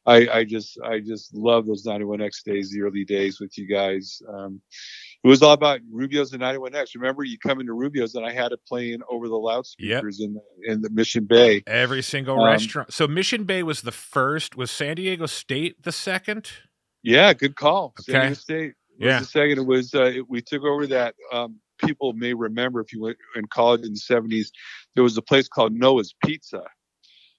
i 0.07 0.29
i 0.29 0.45
just 0.45 0.79
i 0.85 0.99
just 1.01 1.35
love 1.35 1.67
those 1.67 1.85
91x 1.87 2.43
days 2.45 2.71
the 2.71 2.83
early 2.83 3.05
days 3.05 3.41
with 3.41 3.57
you 3.59 3.67
guys 3.67 4.21
um 4.29 4.61
it 5.25 5.29
was 5.29 5.41
all 5.41 5.53
about 5.53 5.79
Rubio's 5.89 6.33
and 6.33 6.43
91X. 6.43 6.97
Remember, 6.97 7.23
you 7.23 7.39
come 7.39 7.61
into 7.61 7.75
Rubio's 7.75 8.17
and 8.17 8.27
I 8.27 8.33
had 8.33 8.51
it 8.51 8.59
playing 8.67 9.03
over 9.09 9.29
the 9.29 9.37
loudspeakers 9.37 10.19
in 10.21 10.35
the 10.35 10.43
in 10.73 10.83
the 10.83 10.91
Mission 10.91 11.27
Bay. 11.27 11.63
Every 11.65 12.03
single 12.03 12.41
Um, 12.41 12.45
restaurant. 12.45 12.93
So 12.93 13.07
Mission 13.07 13.45
Bay 13.45 13.63
was 13.63 13.83
the 13.83 13.93
first. 13.93 14.57
Was 14.57 14.73
San 14.73 14.97
Diego 14.97 15.27
State 15.27 15.81
the 15.85 15.93
second? 15.93 16.51
Yeah, 17.05 17.33
good 17.35 17.55
call. 17.55 17.95
San 18.01 18.17
Okay. 18.17 18.21
Diego 18.27 18.35
State 18.35 18.73
was 18.99 19.07
Yeah. 19.07 19.19
the 19.21 19.25
second. 19.27 19.59
It 19.59 19.67
was 19.67 19.95
uh, 19.95 20.07
it, 20.07 20.29
we 20.29 20.43
took 20.43 20.65
over 20.65 20.89
that. 20.89 21.15
Um, 21.33 21.61
people 21.79 22.13
may 22.15 22.35
remember 22.35 22.81
if 22.81 22.93
you 22.93 23.01
went 23.03 23.19
in 23.37 23.47
college 23.47 23.83
in 23.85 23.93
the 23.93 23.99
seventies, 24.01 24.51
there 24.97 25.05
was 25.05 25.17
a 25.17 25.23
place 25.23 25.47
called 25.47 25.73
Noah's 25.73 26.17
Pizza, 26.25 26.65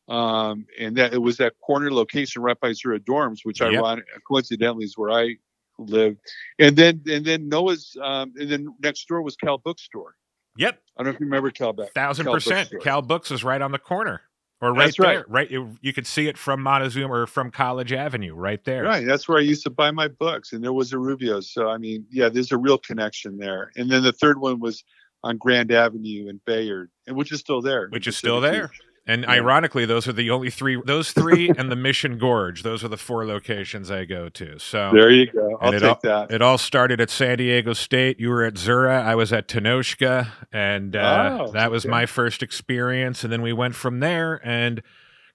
um, 0.08 0.66
and 0.80 0.96
that 0.98 1.14
it 1.14 1.22
was 1.22 1.38
that 1.38 1.54
corner 1.66 1.92
location 1.92 2.42
right 2.42 2.60
by 2.60 2.74
Zura 2.74 3.00
Dorms, 3.00 3.40
which 3.44 3.62
Yep. 3.62 3.74
ironic 3.74 4.06
coincidentally 4.28 4.86
is 4.86 4.98
where 4.98 5.12
I 5.12 5.36
lived. 5.80 6.20
And 6.60 6.76
then 6.76 7.02
and 7.08 7.26
then 7.26 7.50
Noah's 7.50 7.96
um, 8.02 8.34
and 8.38 8.50
then 8.50 8.68
next 8.82 9.08
door 9.08 9.22
was 9.22 9.36
Cal 9.36 9.58
Bookstore. 9.58 10.16
Yep, 10.58 10.80
I 10.98 11.04
don't 11.04 11.12
know 11.12 11.16
if 11.16 11.20
you 11.20 11.26
remember 11.26 11.50
Cal 11.50 11.74
Beck. 11.74 11.94
thousand 11.94 12.26
Cal 12.26 12.34
percent. 12.36 12.70
Bookstore. 12.70 12.80
Cal 12.82 13.02
Books 13.02 13.32
is 13.32 13.44
right 13.44 13.62
on 13.62 13.72
the 13.72 13.80
corner, 13.80 14.22
or 14.62 14.72
right 14.72 14.86
That's 14.86 15.00
right. 15.00 15.16
there. 15.16 15.26
Right, 15.28 15.50
you, 15.50 15.76
you 15.82 15.94
could 15.94 16.06
see 16.06 16.28
it 16.28 16.38
from 16.38 16.62
Montezuma 16.62 17.12
or 17.12 17.26
from 17.26 17.50
College 17.50 17.92
Avenue, 17.92 18.36
right 18.36 18.64
there. 18.64 18.84
Right, 18.84 19.04
that's 19.04 19.28
where 19.28 19.40
I 19.40 19.42
used 19.42 19.64
to 19.64 19.72
buy 19.72 19.90
my 19.90 20.08
books, 20.10 20.54
and 20.54 20.64
there 20.64 20.74
was 20.74 20.94
a 20.94 21.00
Rubio's. 21.00 21.52
So 21.52 21.70
I 21.70 21.80
mean, 21.80 22.06
yeah, 22.12 22.30
there's 22.30 22.52
a 22.52 22.58
real 22.58 22.78
connection 22.78 23.38
there. 23.38 23.72
And 23.78 23.90
then 23.90 24.04
the 24.04 24.14
third 24.14 24.40
one 24.40 24.60
was 24.60 24.84
on 25.24 25.38
Grand 25.38 25.72
Avenue 25.72 26.28
in 26.28 26.40
Bayard, 26.46 26.92
and 27.08 27.16
which 27.16 27.32
is 27.32 27.40
still 27.40 27.62
there. 27.62 27.88
Which 27.90 28.06
is 28.08 28.16
still 28.16 28.40
there. 28.40 28.70
And 29.06 29.24
Yeah. 29.24 29.32
ironically, 29.32 29.86
those 29.86 30.08
are 30.08 30.14
the 30.14 30.30
only 30.30 30.50
three. 30.50 30.82
Those 30.86 31.12
three 31.12 31.50
and 31.58 31.70
the 31.70 31.76
Mission 31.76 32.18
Gorge. 32.18 32.64
Those 32.64 32.84
are 32.86 32.88
the 32.88 32.96
four 32.98 33.26
locations 33.26 33.92
I 33.92 34.06
go 34.06 34.30
to. 34.30 34.58
So 34.60 34.92
There 34.94 35.10
you 35.10 35.26
go. 35.30 35.58
I'll 35.62 35.72
take 35.74 35.84
all- 35.84 36.00
that. 36.04 36.32
It 36.32 36.42
all 36.42 36.58
started 36.58 37.02
at 37.02 37.10
San 37.10 37.38
Diego 37.38 37.74
State. 37.74 38.20
You 38.20 38.30
were 38.30 38.44
at 38.46 38.58
Zura. 38.58 39.04
I 39.04 39.16
was 39.16 39.34
at 39.34 39.48
Tenochca, 39.50 40.28
and 40.54 40.96
uh, 40.96 41.40
Oh, 41.42 41.52
that 41.52 41.70
was 41.70 41.84
okay. 41.86 41.92
my 41.92 42.06
first 42.06 42.42
experience. 42.42 43.24
And 43.26 43.34
then 43.34 43.42
we 43.42 43.52
went 43.52 43.76
from 43.76 44.00
there. 44.00 44.40
And 44.42 44.82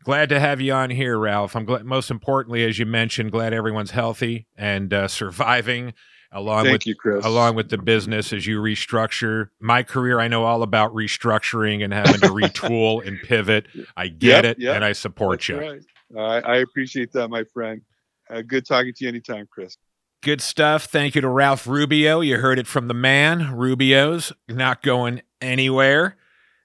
glad 0.02 0.30
to 0.30 0.40
have 0.40 0.60
you 0.62 0.72
on 0.72 0.88
here, 0.88 1.18
Ralph. 1.18 1.54
I'm 1.54 1.66
glad. 1.66 1.84
Most 1.84 2.10
importantly, 2.10 2.64
as 2.64 2.78
you 2.78 2.86
mentioned, 2.86 3.32
glad 3.32 3.52
everyone's 3.52 3.90
healthy 3.90 4.46
and 4.56 4.94
uh, 4.94 5.08
surviving, 5.08 5.92
along 6.32 6.64
Thank 6.64 6.72
with 6.74 6.86
you, 6.86 6.94
Chris. 6.94 7.24
along 7.24 7.54
with 7.56 7.70
the 7.70 7.78
business 7.78 8.32
as 8.32 8.46
you 8.46 8.60
restructure. 8.60 9.48
My 9.60 9.82
career, 9.82 10.20
I 10.20 10.28
know 10.28 10.44
all 10.44 10.62
about 10.62 10.94
restructuring 10.94 11.82
and 11.84 11.92
having 11.92 12.20
to 12.20 12.28
retool 12.28 13.06
and 13.06 13.18
pivot. 13.22 13.66
I 13.96 14.08
get 14.08 14.44
Yep, 14.44 14.56
it, 14.58 14.58
yep. 14.62 14.76
and 14.76 14.84
I 14.84 14.92
support 14.92 15.40
That's 15.40 15.48
you. 15.48 15.58
right. 15.60 15.82
I, 16.16 16.52
I 16.52 16.56
appreciate 16.58 17.12
that, 17.12 17.28
my 17.28 17.44
friend. 17.44 17.82
Uh, 18.30 18.42
good 18.42 18.66
talking 18.66 18.92
to 18.94 19.04
you 19.04 19.08
anytime, 19.08 19.46
Chris. 19.50 19.76
Good 20.22 20.40
stuff. 20.40 20.84
Thank 20.84 21.14
you 21.14 21.20
to 21.20 21.28
Ralph 21.28 21.66
Rubio. 21.66 22.20
You 22.20 22.38
heard 22.38 22.58
it 22.58 22.66
from 22.66 22.88
the 22.88 22.94
man. 22.94 23.54
Rubio's 23.56 24.32
not 24.48 24.82
going 24.82 25.22
anywhere. 25.40 26.16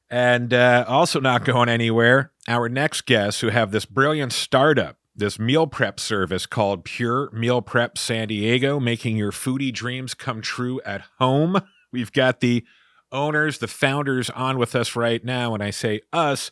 And 0.10 0.54
uh, 0.54 0.86
also 0.88 1.20
not 1.20 1.44
going 1.46 1.70
anywhere, 1.70 2.32
our 2.48 2.70
next 2.70 3.06
guests 3.06 3.42
who 3.42 3.50
have 3.50 3.72
this 3.72 3.86
brilliant 3.86 4.32
startup, 4.34 4.98
this 5.16 5.38
meal 5.38 5.68
prep 5.68 6.00
service 6.00 6.46
called 6.46 6.86
Pure 6.86 7.30
Meal 7.32 7.62
Prep 7.62 7.98
San 7.98 8.28
Diego, 8.28 8.80
making 8.80 9.18
your 9.18 9.32
foodie 9.32 9.74
dreams 9.74 10.14
come 10.14 10.42
true 10.42 10.82
at 10.86 11.04
home. 11.20 11.62
We've 11.92 12.12
got 12.12 12.40
the 12.40 12.66
owners, 13.12 13.60
the 13.60 13.68
founders 13.68 14.30
on 14.32 14.58
with 14.58 14.76
us 14.76 14.96
right 14.96 15.24
now. 15.24 15.54
And 15.54 15.62
I 15.62 15.70
say 15.70 16.02
us 16.12 16.52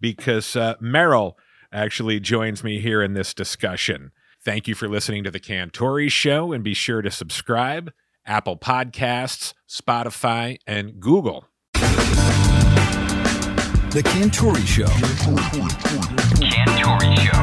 because 0.00 0.54
uh, 0.54 0.74
Merrill 0.80 1.38
actually 1.72 2.20
joins 2.20 2.62
me 2.62 2.80
here 2.80 3.02
in 3.02 3.14
this 3.14 3.32
discussion. 3.32 4.12
Thank 4.44 4.68
you 4.68 4.74
for 4.74 4.88
listening 4.88 5.24
to 5.24 5.30
the 5.30 5.40
Cantore 5.40 6.10
Show 6.10 6.52
and 6.52 6.62
be 6.62 6.74
sure 6.74 7.00
to 7.00 7.10
subscribe. 7.10 7.92
Apple 8.26 8.56
Podcasts, 8.56 9.54
Spotify, 9.68 10.58
and 10.66 11.00
Google. 11.00 11.46
The 13.92 14.02
Cantore 14.02 14.56
Show. 14.66 14.86
Cantore 16.40 17.16
Show. 17.18 17.38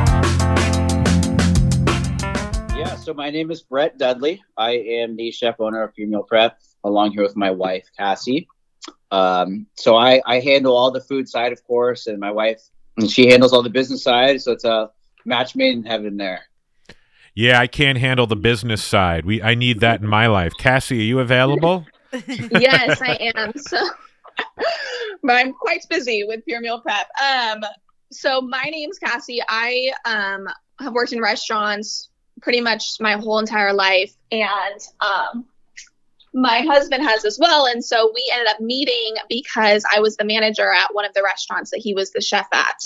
Yeah, 2.75 2.95
so 2.95 3.13
my 3.13 3.29
name 3.29 3.51
is 3.51 3.61
Brett 3.61 3.99
Dudley. 3.99 4.41
I 4.57 4.71
am 4.71 5.15
the 5.15 5.29
chef 5.29 5.59
owner 5.59 5.83
of 5.83 5.93
Female 5.93 6.23
Prep, 6.23 6.57
along 6.83 7.11
here 7.11 7.21
with 7.21 7.35
my 7.35 7.51
wife 7.51 7.85
Cassie. 7.95 8.47
Um, 9.11 9.67
so 9.75 9.95
I, 9.95 10.23
I 10.25 10.39
handle 10.39 10.75
all 10.75 10.89
the 10.89 11.01
food 11.01 11.29
side, 11.29 11.51
of 11.51 11.63
course, 11.65 12.07
and 12.07 12.19
my 12.19 12.31
wife 12.31 12.59
and 12.97 13.11
she 13.11 13.29
handles 13.29 13.53
all 13.53 13.61
the 13.61 13.69
business 13.69 14.01
side. 14.01 14.41
So 14.41 14.51
it's 14.51 14.65
a 14.65 14.89
match 15.25 15.55
made 15.55 15.75
in 15.75 15.83
heaven 15.83 16.17
there. 16.17 16.45
Yeah, 17.35 17.59
I 17.59 17.67
can't 17.67 17.99
handle 17.99 18.25
the 18.25 18.35
business 18.35 18.83
side. 18.83 19.23
We 19.23 19.39
I 19.39 19.53
need 19.53 19.81
that 19.81 20.01
in 20.01 20.07
my 20.07 20.25
life. 20.25 20.53
Cassie, 20.57 20.97
are 20.97 21.03
you 21.03 21.19
available? 21.19 21.85
yes, 22.27 22.99
I 23.03 23.31
am. 23.35 23.53
So, 23.55 23.87
but 24.35 24.65
I'm 25.27 25.53
quite 25.53 25.85
busy 25.89 26.23
with 26.23 26.45
pure 26.45 26.61
meal 26.61 26.79
prep. 26.81 27.07
Um, 27.21 27.63
so 28.11 28.41
my 28.41 28.63
name's 28.63 28.97
Cassie. 28.99 29.41
I 29.47 29.91
um 30.05 30.47
have 30.79 30.93
worked 30.93 31.11
in 31.13 31.21
restaurants 31.21 32.09
pretty 32.41 32.61
much 32.61 32.97
my 32.99 33.13
whole 33.13 33.39
entire 33.39 33.73
life, 33.73 34.13
and 34.31 34.79
um, 35.01 35.45
my 36.33 36.61
husband 36.61 37.03
has 37.03 37.25
as 37.25 37.37
well. 37.39 37.65
And 37.65 37.83
so 37.83 38.11
we 38.13 38.29
ended 38.31 38.47
up 38.47 38.59
meeting 38.61 39.15
because 39.27 39.83
I 39.93 39.99
was 39.99 40.15
the 40.15 40.25
manager 40.25 40.71
at 40.71 40.93
one 40.93 41.05
of 41.05 41.13
the 41.13 41.23
restaurants 41.23 41.71
that 41.71 41.79
he 41.79 41.93
was 41.93 42.11
the 42.11 42.21
chef 42.21 42.47
at. 42.53 42.77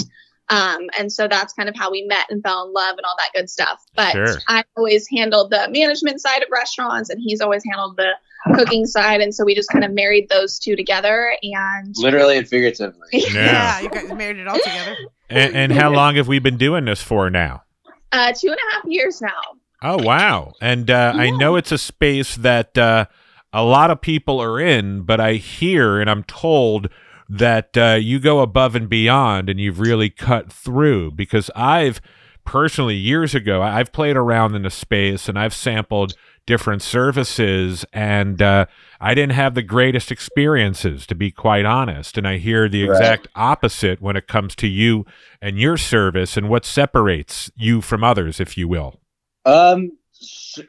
Um, 0.50 0.90
and 1.00 1.12
so 1.12 1.28
that's 1.28 1.54
kind 1.54 1.70
of 1.70 1.76
how 1.76 1.92
we 1.92 2.04
met 2.04 2.30
and 2.30 2.42
fell 2.44 2.66
in 2.66 2.74
love 2.74 2.98
and 2.98 3.06
all 3.06 3.16
that 3.20 3.32
good 3.34 3.50
stuff. 3.50 3.84
But 3.96 4.12
Sure. 4.14 4.38
I 4.48 4.64
always 4.76 5.08
handled 5.10 5.52
the 5.52 5.68
management 5.70 6.22
side 6.22 6.42
of 6.42 6.50
restaurants, 6.52 7.10
and 7.10 7.22
he's 7.22 7.42
always 7.42 7.64
handled 7.66 7.98
the 7.98 8.12
cooking 8.56 8.86
side. 8.86 9.22
And 9.22 9.34
so 9.34 9.44
we 9.46 9.56
just 9.56 9.70
kind 9.70 9.84
of 9.84 9.92
married 9.92 10.30
those 10.30 10.60
two 10.60 10.76
together. 10.76 11.36
And 11.42 11.96
Literally 11.98 12.38
and 12.38 12.48
figuratively. 12.48 13.08
Yeah. 13.14 13.30
Yeah, 13.34 13.80
you 13.82 13.90
guys 13.90 14.14
married 14.14 14.38
it 14.38 14.48
all 14.48 14.58
together. 14.58 14.96
And, 15.30 15.56
and 15.56 15.72
how 15.72 15.92
long 15.92 16.16
have 16.16 16.28
we 16.28 16.40
been 16.40 16.58
doing 16.58 16.86
this 16.86 17.02
for 17.02 17.30
now? 17.30 17.64
uh, 18.12 18.32
two 18.32 18.48
and 18.50 18.58
a 18.58 18.76
half 18.76 18.86
years 18.86 19.22
now. 19.22 19.30
Oh 19.82 19.98
wow! 20.02 20.54
And 20.62 20.90
uh, 20.90 21.14
I 21.16 21.30
know 21.32 21.56
it's 21.56 21.72
a 21.72 21.78
space 21.78 22.36
that 22.38 22.78
uh, 22.78 23.06
a 23.52 23.64
lot 23.64 23.92
of 23.92 24.00
people 24.02 24.40
are 24.40 24.60
in, 24.60 25.02
but 25.02 25.20
I 25.20 25.34
hear 25.34 26.00
and 26.00 26.10
I'm 26.10 26.24
told 26.24 26.90
that 27.28 27.76
uh, 27.76 27.98
you 28.00 28.20
go 28.20 28.40
above 28.42 28.76
and 28.76 28.88
beyond, 28.88 29.50
and 29.50 29.60
you've 29.60 29.80
really 29.80 30.10
cut 30.10 30.54
through. 30.54 31.12
Because 31.12 31.50
I've 31.56 32.00
personally 32.46 32.96
years 32.96 33.34
ago 33.34 33.62
I've 33.62 33.92
played 33.92 34.16
around 34.18 34.54
in 34.54 34.64
the 34.64 34.70
space 34.70 35.28
and 35.30 35.40
I've 35.40 35.54
sampled 35.54 36.14
different 36.46 36.82
services, 36.82 37.86
and 37.94 38.42
uh, 38.42 38.66
I 39.00 39.14
didn't 39.14 39.34
have 39.34 39.56
the 39.56 39.62
greatest 39.62 40.12
experiences, 40.12 41.06
to 41.08 41.16
be 41.16 41.32
quite 41.32 41.66
honest. 41.66 42.18
And 42.18 42.28
I 42.28 42.38
hear 42.38 42.68
the 42.68 42.84
Right. 42.84 42.92
exact 42.92 43.28
opposite 43.36 44.02
when 44.02 44.16
it 44.16 44.28
comes 44.28 44.56
to 44.58 44.68
you 44.68 45.06
and 45.42 45.60
your 45.60 45.78
service, 45.78 46.38
and 46.38 46.50
what 46.50 46.66
separates 46.66 47.52
you 47.56 47.82
from 47.82 48.04
others, 48.04 48.40
if 48.40 48.58
you 48.58 48.68
will. 48.68 49.00
Um, 49.46 49.92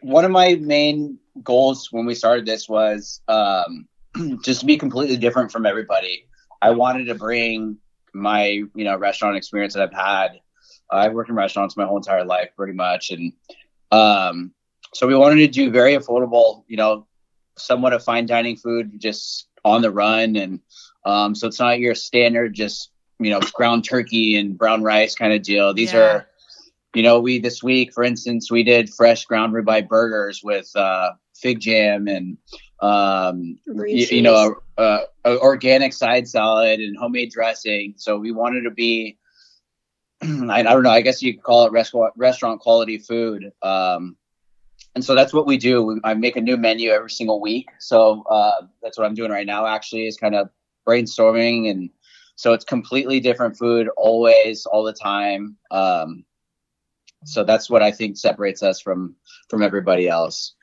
one 0.02 0.24
of 0.24 0.30
my 0.30 0.54
main 0.54 1.18
goals 1.42 1.88
when 1.92 2.06
we 2.06 2.14
started 2.14 2.46
this 2.46 2.68
was 2.68 3.20
um, 3.28 3.87
just 4.44 4.60
to 4.60 4.66
be 4.66 4.76
completely 4.76 5.16
different 5.16 5.52
from 5.52 5.66
everybody. 5.66 6.26
I 6.62 6.70
wanted 6.70 7.06
to 7.06 7.14
bring 7.14 7.78
my 8.12 8.46
you 8.46 8.84
know 8.84 8.96
restaurant 8.96 9.37
experience 9.37 9.74
that 9.74 9.82
I've 9.82 9.92
had. 9.92 10.40
I've 10.90 11.12
worked 11.12 11.30
in 11.30 11.37
restaurants 11.37 11.76
my 11.76 11.84
whole 11.87 11.96
entire 11.96 12.24
life, 12.24 12.50
pretty 12.56 12.74
much, 12.74 13.10
and 13.10 13.32
um, 13.90 14.52
so 14.94 15.07
we 15.07 15.14
wanted 15.14 15.37
to 15.37 15.48
do 15.48 15.70
very 15.70 15.94
affordable, 15.94 16.64
you 16.68 16.76
know, 16.76 17.07
somewhat 17.57 17.92
of 17.92 18.02
fine 18.02 18.26
dining 18.26 18.57
food, 18.57 19.00
just 19.00 19.48
on 19.64 19.83
the 19.83 19.90
run, 19.90 20.37
and 20.37 20.61
um, 21.04 21.35
so 21.35 21.46
it's 21.48 21.61
not 21.61 21.78
your 21.78 21.94
standard 21.94 22.54
just 22.54 22.90
you 23.18 23.30
know 23.30 23.40
ground 23.52 23.85
turkey 23.85 24.37
and 24.37 24.59
brown 24.59 24.83
rice 24.83 25.14
kind 25.14 25.33
of 25.33 25.42
deal. 25.42 25.72
These 25.74 25.92
Yeah. 25.92 26.00
are 26.00 26.26
you 26.94 27.02
know, 27.02 27.20
we 27.20 27.40
this 27.40 27.62
week, 27.62 27.92
for 27.92 28.04
instance, 28.04 28.50
we 28.50 28.62
did 28.62 28.88
fresh 28.88 29.24
ground 29.24 29.52
ribeye 29.52 29.87
burgers 29.88 30.42
with 30.42 30.70
uh, 30.76 31.11
fig 31.35 31.61
jam 31.61 32.07
and 32.07 32.38
um, 32.80 33.59
you, 33.66 34.07
you 34.11 34.22
know, 34.22 34.57
a, 34.78 34.83
a, 34.83 35.00
a 35.24 35.38
organic 35.40 35.92
side 35.92 36.28
salad 36.28 36.80
and 36.80 36.96
homemade 36.96 37.33
dressing. 37.33 37.94
So 37.96 38.18
we 38.18 38.30
wanted 38.30 38.62
to 38.62 38.70
be, 38.70 39.18
I, 40.22 40.61
I 40.61 40.62
don't 40.62 40.85
know, 40.85 40.90
I 40.90 41.00
guess 41.00 41.22
you 41.22 41.35
could 41.35 41.42
call 41.42 41.66
it 41.66 41.72
restaurant 41.72 42.14
restaurant 42.16 42.61
quality 42.61 42.98
food. 42.98 43.50
Um, 43.62 44.16
and 44.94 45.04
so 45.04 45.14
that's 45.14 45.33
what 45.33 45.46
we 45.46 45.57
do. 45.57 46.00
I 46.04 46.14
make 46.14 46.37
a 46.37 46.40
new 46.40 46.57
menu 46.57 46.90
every 46.90 47.11
single 47.11 47.40
week. 47.40 47.68
So 47.78 48.22
uh, 48.30 48.66
that's 48.83 48.96
what 48.96 49.07
I'm 49.07 49.14
doing 49.14 49.30
right 49.30 49.46
now. 49.46 49.66
Actually, 49.66 50.07
is 50.07 50.16
kind 50.16 50.35
of 50.35 50.50
brainstorming, 50.87 51.70
and 51.70 51.90
so 52.37 52.52
it's 52.52 52.64
completely 52.64 53.20
different 53.20 53.57
food 53.57 53.88
always, 53.96 54.66
all 54.66 54.85
the 54.85 54.92
time. 54.92 55.57
Um, 55.70 56.24
so 57.24 57.42
that's 57.42 57.68
what 57.68 57.83
I 57.83 57.90
think 57.90 58.16
separates 58.16 58.62
us 58.62 58.80
from 58.80 59.16
from 59.48 59.62
everybody 59.62 60.09
else. 60.09 60.54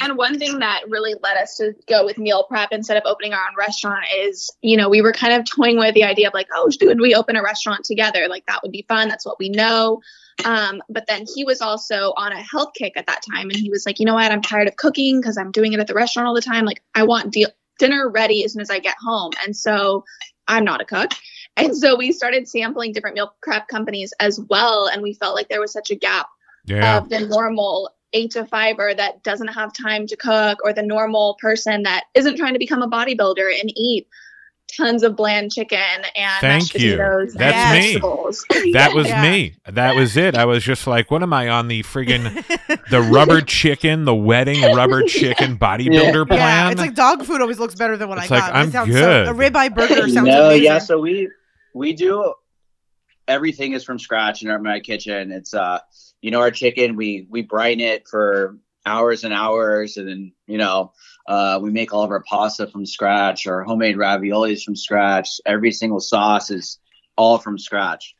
And 0.00 0.16
one 0.16 0.38
thing 0.38 0.58
that 0.58 0.82
really 0.88 1.14
led 1.22 1.36
us 1.36 1.56
to 1.56 1.72
go 1.88 2.04
with 2.04 2.18
meal 2.18 2.44
prep 2.44 2.70
instead 2.72 2.96
of 2.96 3.04
opening 3.06 3.32
our 3.32 3.46
own 3.46 3.54
restaurant 3.56 4.04
is, 4.16 4.50
you 4.60 4.76
know, 4.76 4.88
we 4.88 5.02
were 5.02 5.12
kind 5.12 5.34
of 5.34 5.44
toying 5.48 5.78
with 5.78 5.94
the 5.94 6.02
idea 6.04 6.26
of 6.26 6.34
like, 6.34 6.48
oh, 6.52 6.68
should 6.70 7.00
we 7.00 7.14
open 7.14 7.36
a 7.36 7.42
restaurant 7.42 7.84
together? 7.84 8.26
Like 8.28 8.44
that 8.46 8.60
would 8.62 8.72
be 8.72 8.84
fun. 8.88 9.08
That's 9.08 9.24
what 9.24 9.38
we 9.38 9.50
know. 9.50 10.00
Um, 10.44 10.82
but 10.88 11.06
then 11.06 11.24
he 11.34 11.44
was 11.44 11.60
also 11.60 12.12
on 12.16 12.32
a 12.32 12.40
health 12.42 12.72
kick 12.74 12.94
at 12.96 13.06
that 13.06 13.22
time, 13.30 13.50
and 13.50 13.56
he 13.56 13.70
was 13.70 13.86
like, 13.86 14.00
you 14.00 14.06
know 14.06 14.14
what? 14.14 14.32
I'm 14.32 14.42
tired 14.42 14.68
of 14.68 14.76
cooking 14.76 15.20
because 15.20 15.38
I'm 15.38 15.52
doing 15.52 15.72
it 15.72 15.80
at 15.80 15.86
the 15.86 15.94
restaurant 15.94 16.26
all 16.26 16.34
the 16.34 16.40
time. 16.42 16.64
Like 16.64 16.82
I 16.94 17.04
want 17.04 17.32
de- 17.32 17.46
dinner 17.78 18.08
ready 18.08 18.44
as 18.44 18.52
soon 18.52 18.62
as 18.62 18.70
I 18.70 18.78
get 18.78 18.96
home. 19.00 19.32
And 19.44 19.56
so 19.56 20.04
I'm 20.48 20.64
not 20.64 20.80
a 20.80 20.84
cook. 20.84 21.12
And 21.56 21.76
so 21.76 21.94
we 21.96 22.10
started 22.10 22.48
sampling 22.48 22.92
different 22.92 23.14
meal 23.14 23.32
prep 23.40 23.68
companies 23.68 24.12
as 24.18 24.40
well. 24.50 24.88
And 24.88 25.02
we 25.02 25.14
felt 25.14 25.36
like 25.36 25.48
there 25.48 25.60
was 25.60 25.72
such 25.72 25.92
a 25.92 25.94
gap 25.94 26.26
Yeah. 26.66 26.98
of 26.98 27.10
the 27.10 27.20
normal 27.20 27.90
eight 28.12 28.32
to 28.32 28.44
fiver 28.44 28.92
that 28.92 29.22
doesn't 29.22 29.46
have 29.54 29.72
time 29.72 30.08
to 30.08 30.16
cook 30.16 30.58
or 30.64 30.72
the 30.72 30.82
normal 30.82 31.36
person 31.40 31.84
that 31.84 32.06
isn't 32.14 32.38
trying 32.38 32.54
to 32.54 32.58
become 32.58 32.82
a 32.82 32.88
bodybuilder 32.88 33.60
and 33.60 33.72
eat 33.76 34.08
tons 34.76 35.02
of 35.02 35.14
bland 35.16 35.52
chicken 35.52 35.78
and 35.78 36.04
mashed 36.16 36.40
Thank 36.40 36.74
you. 36.74 36.92
potatoes 36.96 37.34
That's 37.34 37.56
and 37.56 37.72
me. 37.78 37.92
vegetables. 37.92 38.44
That 38.72 38.92
was 38.94 39.06
Yeah. 39.08 39.22
me. 39.22 39.54
That 39.66 39.94
was 39.94 40.16
it. 40.16 40.36
I 40.36 40.44
was 40.46 40.64
just 40.64 40.86
like, 40.86 41.10
what 41.10 41.22
am 41.22 41.32
I 41.32 41.48
on 41.48 41.68
the 41.68 41.82
friggin' 41.82 42.32
the 42.90 43.00
rubber 43.02 43.40
chicken, 43.46 44.04
the 44.04 44.14
wedding 44.14 44.60
rubber 44.74 45.02
chicken 45.04 45.58
bodybuilder 45.60 46.26
plan? 46.26 46.38
Yeah, 46.38 46.70
it's 46.70 46.80
like 46.80 46.94
dog 46.94 47.24
food 47.24 47.40
always 47.40 47.58
looks 47.60 47.74
better 47.74 47.96
than 47.96 48.08
what 48.08 48.18
It's 48.18 48.30
I 48.30 48.34
like, 48.34 48.44
got. 48.44 48.54
I'm 48.56 48.68
it 48.68 48.72
sounds 48.72 48.90
good. 48.90 49.26
So, 49.26 49.32
a 49.32 49.34
ribeye 49.34 49.74
burger 49.74 50.08
sounds 50.08 50.14
no, 50.28 50.46
amazing. 50.46 50.64
yeah. 50.64 50.78
So 50.78 50.98
we 50.98 51.28
we 51.74 51.92
do 51.92 52.34
everything 53.28 53.72
is 53.72 53.84
from 53.84 53.98
scratch 53.98 54.42
in 54.42 54.50
our 54.50 54.58
my 54.58 54.80
kitchen. 54.80 55.30
It's 55.30 55.54
uh, 55.54 55.78
you 56.20 56.30
know, 56.30 56.40
our 56.40 56.50
chicken 56.50 56.96
we 56.96 57.26
we 57.30 57.42
brine 57.42 57.80
it 57.80 58.08
for 58.08 58.56
hours 58.86 59.24
and 59.24 59.32
hours, 59.32 59.96
and 59.96 60.08
then 60.08 60.32
you 60.46 60.58
know, 60.58 60.92
uh, 61.26 61.58
we 61.62 61.70
make 61.70 61.92
all 61.92 62.02
of 62.02 62.10
our 62.10 62.22
pasta 62.22 62.66
from 62.66 62.84
scratch. 62.86 63.46
Our 63.46 63.62
homemade 63.62 63.96
raviolis 63.96 64.62
from 64.62 64.76
scratch. 64.76 65.40
Every 65.46 65.72
single 65.72 66.00
sauce 66.00 66.50
is 66.50 66.78
all 67.16 67.38
from 67.38 67.58
scratch. 67.58 68.14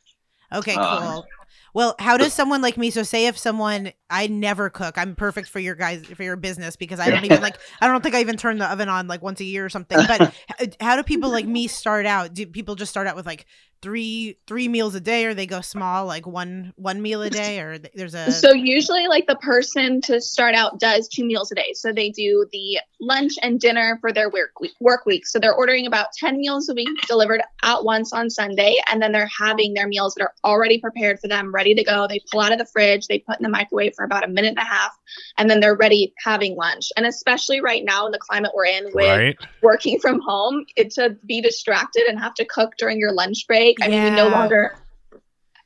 Okay, 0.53 0.75
Uh, 0.75 0.99
cool. 1.13 1.25
Well, 1.73 1.95
how 1.99 2.15
does 2.17 2.33
someone 2.33 2.61
like 2.61 2.77
me? 2.77 2.89
So, 2.89 3.03
say 3.03 3.27
if 3.27 3.37
someone 3.37 3.91
I 4.09 4.27
never 4.27 4.69
cook, 4.69 4.97
I'm 4.97 5.15
perfect 5.15 5.49
for 5.49 5.59
your 5.59 5.73
guys 5.73 6.05
for 6.05 6.21
your 6.21 6.35
business 6.35 6.75
because 6.75 6.99
I 6.99 7.09
don't 7.09 7.25
even 7.25 7.41
like 7.41 7.57
I 7.81 7.87
don't 7.87 8.03
think 8.03 8.13
I 8.13 8.21
even 8.21 8.37
turn 8.37 8.59
the 8.59 8.71
oven 8.71 8.87
on 8.87 9.07
like 9.07 9.21
once 9.21 9.39
a 9.39 9.43
year 9.43 9.65
or 9.65 9.69
something. 9.69 9.97
But 10.07 10.21
uh, 10.59 10.67
how 10.79 10.95
do 10.95 11.03
people 11.03 11.31
like 11.31 11.45
me 11.45 11.67
start 11.67 12.05
out? 12.05 12.33
Do 12.33 12.45
people 12.45 12.75
just 12.75 12.91
start 12.91 13.07
out 13.07 13.15
with 13.15 13.25
like 13.25 13.45
three 13.81 14.37
three 14.47 14.67
meals 14.67 14.95
a 14.95 14.99
day, 14.99 15.25
or 15.25 15.33
they 15.33 15.45
go 15.45 15.61
small 15.61 16.05
like 16.05 16.27
one 16.27 16.73
one 16.75 17.01
meal 17.01 17.21
a 17.21 17.29
day, 17.29 17.59
or 17.59 17.77
there's 17.77 18.13
a 18.13 18.31
So 18.31 18.53
usually 18.53 19.07
like 19.07 19.27
the 19.27 19.35
person 19.35 20.01
to 20.01 20.21
start 20.21 20.55
out 20.55 20.79
does 20.79 21.07
two 21.07 21.25
meals 21.25 21.51
a 21.51 21.55
day. 21.55 21.73
So 21.73 21.91
they 21.91 22.09
do 22.09 22.47
the 22.51 22.79
lunch 22.99 23.33
and 23.41 23.59
dinner 23.59 23.97
for 24.01 24.11
their 24.11 24.29
work 24.29 24.59
week, 24.59 24.73
work 24.79 25.05
week. 25.05 25.27
So 25.27 25.39
they're 25.39 25.53
ordering 25.53 25.85
about 25.85 26.07
10 26.13 26.37
meals 26.37 26.69
a 26.69 26.73
week 26.73 26.89
delivered 27.07 27.41
at 27.63 27.83
once 27.83 28.13
on 28.13 28.29
Sunday 28.29 28.75
and 28.89 29.01
then 29.01 29.11
they're 29.11 29.29
having 29.37 29.73
their 29.73 29.87
meals 29.87 30.15
that 30.15 30.23
are 30.23 30.33
already 30.43 30.79
prepared 30.79 31.19
for 31.19 31.27
them, 31.27 31.53
ready 31.53 31.75
to 31.75 31.83
go. 31.83 32.07
They 32.07 32.21
pull 32.31 32.41
out 32.41 32.51
of 32.51 32.57
the 32.57 32.65
fridge, 32.65 33.07
they 33.07 33.19
put 33.19 33.37
in 33.39 33.43
the 33.43 33.49
microwave 33.49 33.94
for 33.95 34.05
about 34.05 34.23
a 34.23 34.27
minute 34.27 34.49
and 34.49 34.57
a 34.57 34.65
half 34.65 34.95
and 35.37 35.49
then 35.49 35.59
they're 35.59 35.75
ready 35.75 36.13
having 36.23 36.55
lunch. 36.55 36.91
And 36.97 37.05
especially 37.05 37.61
right 37.61 37.83
now 37.83 38.05
in 38.05 38.11
the 38.11 38.19
climate 38.19 38.51
we're 38.53 38.65
in 38.65 38.85
with 38.93 38.95
right? 38.95 39.37
working 39.61 39.99
from 39.99 40.21
home, 40.21 40.65
it 40.75 40.91
to 40.91 41.17
be 41.25 41.41
distracted 41.41 42.03
and 42.07 42.19
have 42.19 42.33
to 42.35 42.45
cook 42.45 42.73
during 42.77 42.99
your 42.99 43.13
lunch 43.13 43.45
break. 43.47 43.77
I 43.81 43.87
mean, 43.87 44.03
we 44.03 44.09
no 44.11 44.27
longer, 44.27 44.75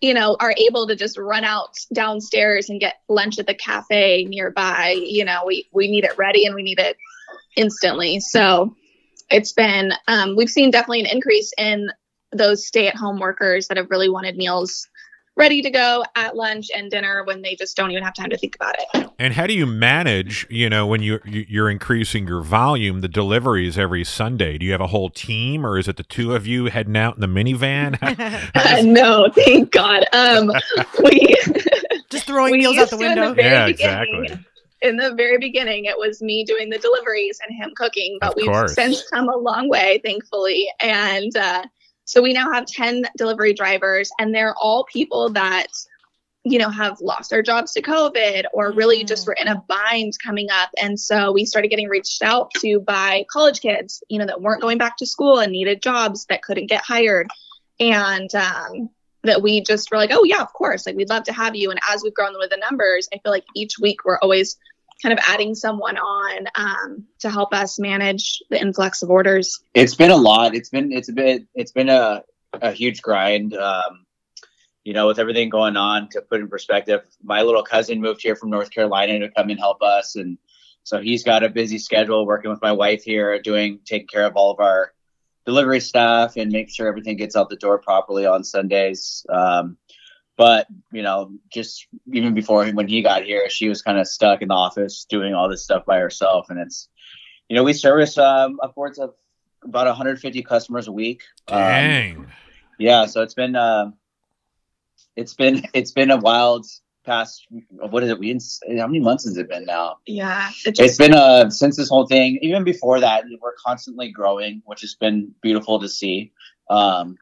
you 0.02 0.14
know, 0.14 0.38
are 0.40 0.54
able 0.58 0.88
to 0.88 0.96
just 0.96 1.18
run 1.18 1.44
out 1.44 1.76
downstairs 1.94 2.70
and 2.70 2.80
get 2.80 2.96
lunch 3.08 3.40
at 3.40 3.48
the 3.48 3.54
cafe 3.54 4.26
nearby. 4.26 4.96
You 4.98 5.26
know, 5.26 5.44
we 5.46 5.68
we 5.72 5.90
need 5.90 6.04
it 6.04 6.18
ready 6.18 6.46
and 6.46 6.56
we 6.56 6.64
need 6.64 6.80
it 6.80 6.98
instantly. 7.56 8.20
So 8.20 8.76
it's 9.30 9.54
been 9.54 9.92
um, 10.08 10.36
we've 10.36 10.50
seen 10.50 10.72
definitely 10.72 11.02
an 11.02 11.08
increase 11.08 11.52
in 11.58 11.90
those 12.32 12.66
stay-at-home 12.68 13.20
workers 13.20 13.68
that 13.68 13.78
have 13.78 13.90
really 13.90 14.10
wanted 14.10 14.38
meals 14.38 14.88
ready 15.40 15.62
to 15.62 15.70
go 15.70 16.04
at 16.16 16.36
lunch 16.36 16.70
and 16.76 16.92
dinner 16.92 17.24
when 17.26 17.42
they 17.42 17.56
just 17.56 17.76
don't 17.78 17.90
even 17.92 18.04
have 18.04 18.14
time 18.14 18.30
to 18.30 18.38
think 18.38 18.56
about 18.56 18.76
it. 18.78 19.10
And 19.18 19.34
how 19.34 19.48
do 19.48 19.54
you 19.54 19.66
manage, 19.66 20.46
you 20.50 20.70
know, 20.70 20.86
when 20.86 21.02
you 21.02 21.20
you- 21.26 21.46
you're 21.48 21.70
increasing 21.70 22.28
your 22.28 22.42
volume, 22.42 23.02
the 23.02 23.08
deliveries 23.08 23.78
every 23.78 24.04
Sunday? 24.04 24.58
Do 24.58 24.66
you 24.66 24.72
have 24.74 24.82
a 24.82 24.88
whole 24.88 25.10
team, 25.10 25.66
or 25.66 25.78
is 25.80 25.88
it 25.88 25.98
the 25.98 26.04
two 26.04 26.36
of 26.36 26.46
you 26.46 26.66
heading 26.66 26.98
out 26.98 27.16
in 27.16 27.22
the 27.22 27.28
minivan? 27.28 27.98
Uh, 28.56 28.82
no, 28.86 29.30
thank 29.34 29.72
God. 29.72 30.06
Um, 30.14 30.52
we 31.04 31.36
just 32.10 32.26
throwing 32.26 32.52
we 32.52 32.58
meals 32.60 32.78
out 32.78 32.90
the 32.90 32.98
to 32.98 33.04
in 33.06 33.16
the 33.16 33.22
window. 33.28 33.42
yeah, 33.42 33.68
exactly. 33.68 34.30
in 34.82 34.98
the 34.98 35.14
very 35.16 35.38
beginning, 35.38 35.86
it 35.86 35.98
was 35.98 36.22
me 36.22 36.44
doing 36.44 36.70
the 36.70 36.78
deliveries 36.78 37.40
and 37.48 37.56
him 37.56 37.72
cooking, 37.76 38.18
but 38.20 38.30
Of 38.32 38.36
we've 38.38 38.46
course. 38.48 38.76
since 38.76 39.08
come 39.10 39.30
a 39.30 39.38
long 39.38 39.70
way, 39.70 40.02
thankfully. 40.04 40.68
And 40.82 41.36
uh, 41.38 41.64
so 42.10 42.24
we 42.24 42.34
now 42.34 42.52
have 42.52 42.66
10 42.66 43.04
delivery 43.16 43.54
drivers, 43.54 44.10
and 44.18 44.34
they're 44.34 44.56
all 44.56 44.84
people 44.92 45.30
that, 45.34 45.68
you 46.44 46.58
know, 46.58 46.72
have 46.72 47.00
lost 47.02 47.30
their 47.30 47.44
jobs 47.44 47.74
to 47.74 47.84
COVID 47.84 48.46
or 48.52 48.72
really 48.72 49.04
just 49.04 49.28
were 49.28 49.38
in 49.40 49.48
a 49.48 49.64
bind 49.68 50.14
coming 50.18 50.48
up. 50.50 50.72
And 50.82 51.00
so 51.00 51.32
we 51.32 51.46
started 51.46 51.68
getting 51.68 51.88
reached 51.88 52.24
out 52.24 52.50
to 52.62 52.80
by 52.80 53.26
college 53.32 53.62
kids, 53.62 54.04
you 54.10 54.18
know, 54.18 54.26
that 54.26 54.42
weren't 54.42 54.60
going 54.60 54.80
back 54.80 54.98
to 54.98 55.06
school 55.06 55.38
and 55.38 55.52
needed 55.52 55.84
jobs 55.84 56.26
that 56.30 56.42
couldn't 56.42 56.66
get 56.66 56.82
hired. 56.82 57.30
And, 57.80 58.34
um, 58.34 58.90
that 59.22 59.44
we 59.44 59.62
just 59.62 59.92
were 59.92 59.98
like, 59.98 60.10
oh 60.12 60.24
yeah, 60.24 60.42
of 60.42 60.52
course, 60.52 60.88
like 60.88 60.96
we'd 60.96 61.10
love 61.10 61.26
to 61.26 61.34
have 61.34 61.56
you. 61.56 61.70
And 61.70 61.80
as 61.92 62.02
we've 62.02 62.14
grown 62.16 62.36
with 62.40 62.50
the 62.50 62.58
numbers, 62.58 63.08
I 63.14 63.20
feel 63.20 63.32
like 63.32 63.46
each 63.56 63.78
week 63.80 64.04
we're 64.04 64.18
always 64.18 64.58
kind 65.02 65.14
of 65.14 65.20
adding 65.28 65.56
someone 65.56 65.98
on 65.98 66.46
um, 66.56 67.06
to 67.20 67.30
help 67.30 67.54
us 67.54 67.80
manage 67.80 68.42
the 68.50 68.60
influx 68.60 69.02
of 69.02 69.10
orders. 69.10 69.62
It's 69.74 69.96
been 69.96 70.12
a 70.12 70.18
lot. 70.18 70.56
It's 70.56 70.70
been 70.70 70.92
it's 70.92 71.10
a 71.10 71.14
bit 71.14 71.44
it's 71.56 71.72
been 71.72 71.90
a 71.90 72.24
a 72.54 72.72
huge 72.72 73.02
grind. 73.02 73.56
Um, 73.56 74.06
you 74.84 74.94
know, 74.94 75.08
with 75.08 75.20
everything 75.20 75.50
going 75.50 75.78
on, 75.78 76.10
to 76.10 76.22
put 76.22 76.40
in 76.40 76.48
perspective, 76.48 77.02
my 77.22 77.44
little 77.44 77.64
cousin 77.64 78.02
moved 78.02 78.22
here 78.22 78.36
from 78.36 78.50
North 78.50 78.72
Carolina 78.72 79.20
to 79.20 79.30
come 79.30 79.50
and 79.50 79.60
help 79.60 79.82
us, 79.82 80.16
and 80.16 80.38
so 80.84 81.00
he's 81.00 81.24
got 81.24 81.44
a 81.44 81.50
busy 81.50 81.78
schedule 81.78 82.26
working 82.26 82.50
with 82.50 82.62
my 82.62 82.72
wife 82.72 83.04
here, 83.04 83.40
doing 83.42 83.80
taking 83.86 84.08
care 84.08 84.26
of 84.26 84.36
all 84.36 84.52
of 84.52 84.60
our 84.60 84.94
delivery 85.46 85.80
stuff 85.80 86.36
and 86.38 86.52
make 86.52 86.70
sure 86.70 86.88
everything 86.88 87.18
gets 87.18 87.36
out 87.36 87.50
the 87.50 87.56
door 87.56 87.80
properly 87.80 88.26
on 88.26 88.44
Sundays. 88.44 89.26
Um, 89.30 89.78
but 90.40 90.68
you 90.94 91.02
know, 91.02 91.34
just 91.52 91.86
even 92.14 92.34
before 92.34 92.66
when 92.68 92.88
he 92.88 93.02
got 93.02 93.24
here, 93.26 93.50
she 93.50 93.68
was 93.68 93.82
kind 93.82 94.00
of 94.00 94.08
stuck 94.08 94.42
in 94.42 94.48
the 94.48 94.54
office 94.54 95.04
doing 95.04 95.34
all 95.34 95.50
this 95.50 95.66
stuff 95.66 95.86
by 95.86 96.00
herself, 96.00 96.50
and 96.50 96.58
it's 96.58 96.88
you 97.50 97.58
know 97.58 97.64
we 97.64 97.74
service 97.74 98.18
um, 98.18 98.58
upwards 98.64 99.00
of 99.00 99.16
about 99.66 99.86
150 99.86 100.42
customers 100.44 100.88
a 100.88 100.94
week. 100.94 101.24
Um, 101.50 101.58
Dang. 101.58 102.28
yeah, 102.80 103.06
so 103.06 103.22
it's 103.22 103.34
been 103.34 103.58
uh, 103.58 103.92
it's 105.18 105.34
been 105.34 105.64
it's 105.74 105.92
been 105.92 106.10
a 106.10 106.18
wild 106.18 106.66
past. 107.06 107.46
What 107.72 108.02
is 108.04 108.10
it? 108.10 108.18
We 108.18 108.40
how 108.78 108.88
many 108.88 109.02
months 109.02 109.26
has 109.26 109.36
it 109.36 109.50
been 109.50 109.66
now? 109.66 109.98
Yeah, 110.08 110.52
it 110.66 110.80
It's 110.80 110.98
been 110.98 111.14
uh 111.14 111.50
since 111.50 111.76
this 111.76 111.90
whole 111.90 112.08
thing. 112.08 112.40
Even 112.42 112.64
before 112.64 113.02
that, 113.02 113.26
we're 113.42 113.56
constantly 113.56 114.10
growing, 114.10 114.62
which 114.66 114.80
has 114.82 114.96
been 114.96 115.36
beautiful 115.42 115.82
to 115.82 115.90
see. 115.90 116.32
Um, 116.70 117.18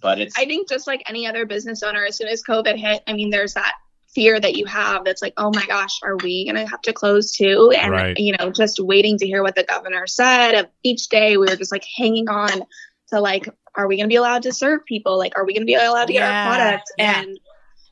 but 0.00 0.20
it's 0.20 0.38
I 0.38 0.44
think 0.46 0.68
just 0.68 0.86
like 0.86 1.02
any 1.08 1.26
other 1.26 1.46
business 1.46 1.82
owner, 1.82 2.04
as 2.04 2.16
soon 2.16 2.28
as 2.28 2.42
COVID 2.42 2.76
hit, 2.76 3.02
I 3.06 3.12
mean, 3.12 3.30
there's 3.30 3.54
that 3.54 3.74
fear 4.14 4.38
that 4.38 4.56
you 4.56 4.66
have 4.66 5.04
that's 5.04 5.22
like, 5.22 5.32
oh 5.38 5.50
my 5.54 5.64
gosh, 5.66 5.98
are 6.02 6.16
we 6.18 6.44
going 6.44 6.62
to 6.62 6.70
have 6.70 6.82
to 6.82 6.92
close 6.92 7.32
too? 7.32 7.72
And, 7.74 7.90
Right. 7.92 8.18
you 8.18 8.36
know, 8.38 8.50
just 8.50 8.78
waiting 8.78 9.16
to 9.18 9.26
hear 9.26 9.42
what 9.42 9.54
the 9.54 9.64
governor 9.64 10.06
said. 10.06 10.52
Of 10.52 10.66
Each 10.82 11.08
day 11.08 11.36
we 11.38 11.46
were 11.46 11.56
just 11.56 11.72
like 11.72 11.84
hanging 11.96 12.28
on 12.28 12.62
to 13.08 13.20
like, 13.20 13.48
are 13.74 13.86
we 13.88 13.96
going 13.96 14.04
to 14.04 14.12
be 14.12 14.16
allowed 14.16 14.42
to 14.42 14.52
serve 14.52 14.84
people? 14.84 15.16
Like, 15.16 15.32
are 15.38 15.46
we 15.46 15.54
going 15.54 15.62
to 15.62 15.66
be 15.66 15.74
allowed 15.74 16.06
to 16.06 16.12
get 16.12 16.20
Yeah, 16.20 16.50
our 16.50 16.56
product? 16.56 16.92
yeah. 16.98 17.20
And 17.22 17.40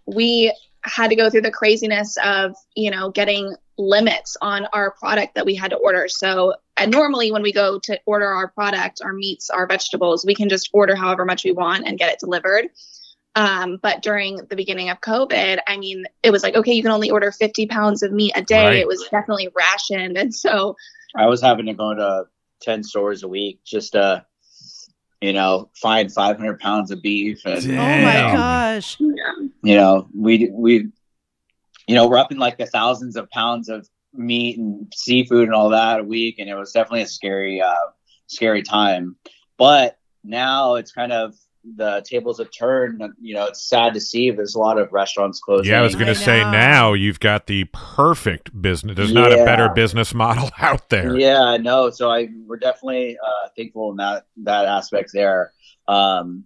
we 0.07 0.55
had 0.85 1.09
to 1.09 1.16
go 1.16 1.31
through 1.31 1.43
the 1.43 1.51
craziness 1.51 2.16
of, 2.23 2.55
you 2.75 2.90
know, 2.90 3.11
getting 3.11 3.55
limits 3.77 4.37
on 4.40 4.66
our 4.73 4.93
product 4.93 5.35
that 5.35 5.47
we 5.47 5.55
had 5.55 5.71
to 5.71 5.77
order. 5.77 6.09
So, 6.09 6.55
and 6.77 6.90
normally 6.90 7.33
when 7.33 7.43
we 7.43 7.53
go 7.53 7.79
to 7.81 8.01
order 8.07 8.27
our 8.27 8.49
product, 8.49 9.01
our 9.03 9.12
meats, 9.12 9.51
our 9.51 9.66
vegetables, 9.66 10.25
we 10.25 10.35
can 10.35 10.49
just 10.49 10.71
order 10.73 10.95
however 10.95 11.25
much 11.25 11.45
we 11.45 11.53
want 11.53 11.87
and 11.87 11.99
get 11.99 12.12
it 12.12 12.19
delivered. 12.19 12.69
Um, 13.37 13.79
but 13.81 14.03
during 14.03 14.37
the 14.49 14.57
beginning 14.57 14.90
of 14.90 15.01
COVID, 15.01 15.59
I 15.66 15.77
mean, 15.77 16.05
it 16.23 16.31
was 16.31 16.43
like, 16.43 16.57
okay, 16.57 16.73
you 16.73 16.83
can 16.83 16.90
only 16.90 17.11
order 17.11 17.31
50 17.31 17.66
pounds 17.66 18.03
of 18.03 18.12
meat 18.12 18.33
a 18.35 18.43
day. 18.43 18.66
Right. 18.66 18.77
It 18.79 18.88
was 18.88 19.07
definitely 19.11 19.49
rationed. 19.57 20.16
And 20.16 20.35
so, 20.35 20.77
I 21.14 21.27
was 21.27 21.40
having 21.40 21.66
to 21.66 21.75
go 21.75 21.95
to 21.95 22.25
10 22.62 22.83
stores 22.83 23.23
a 23.23 23.29
week 23.29 23.61
just 23.64 23.93
to, 23.93 24.27
you 25.20 25.33
know, 25.33 25.70
find 25.74 26.12
500 26.12 26.59
pounds 26.61 26.90
of 26.90 27.02
beef. 27.02 27.44
And, 27.44 27.70
Oh 27.72 27.76
my 27.76 28.12
Damn. 28.14 28.37
gosh. 28.37 28.98
you 28.98 29.74
know, 29.76 30.09
we, 30.16 30.48
we, 30.52 30.88
you 31.87 31.94
know, 31.94 32.09
we're 32.09 32.18
up 32.18 32.33
in 32.33 32.38
like 32.38 32.56
the 32.59 32.66
thousands 32.66 33.16
of 33.16 33.28
pounds 33.30 33.68
of 33.68 33.88
meat 34.14 34.59
and 34.59 34.90
seafood 34.94 35.44
and 35.44 35.54
all 35.54 35.68
that 35.70 36.00
a 36.00 36.04
week. 36.04 36.38
And 36.38 36.48
it 36.48 36.54
was 36.54 36.72
definitely 36.72 37.02
a 37.02 37.06
scary, 37.06 37.61
uh, 37.61 37.74
scary 38.28 38.62
time. 38.62 39.16
But 39.59 39.98
now 40.24 40.76
it's 40.76 40.92
kind 40.92 41.12
of, 41.12 41.35
the 41.64 42.05
tables 42.07 42.38
have 42.38 42.51
turned. 42.51 43.03
You 43.20 43.35
know, 43.35 43.44
it's 43.44 43.62
sad 43.68 43.94
to 43.94 44.01
see. 44.01 44.31
There's 44.31 44.55
a 44.55 44.59
lot 44.59 44.79
of 44.79 44.92
restaurants 44.92 45.40
closing. 45.40 45.70
Yeah, 45.70 45.81
I 45.81 45.83
was 45.83 45.94
going 45.94 46.07
to 46.07 46.14
say 46.14 46.40
know. 46.40 46.51
now 46.51 46.92
you've 46.92 47.20
got 47.20 47.46
the 47.46 47.64
perfect 47.73 48.61
business. 48.61 48.96
There's 48.96 49.12
not 49.12 49.33
a 49.33 49.44
better 49.44 49.68
business 49.68 50.14
model 50.14 50.51
out 50.59 50.88
there. 50.88 51.18
Yeah, 51.18 51.57
no. 51.61 51.90
So 51.90 52.11
I 52.11 52.29
we're 52.46 52.57
definitely 52.57 53.18
uh, 53.18 53.49
thankful 53.57 53.90
in 53.90 53.96
that 53.99 54.27
that 54.38 54.66
aspect 54.66 55.11
there. 55.12 55.53
Um, 55.87 56.44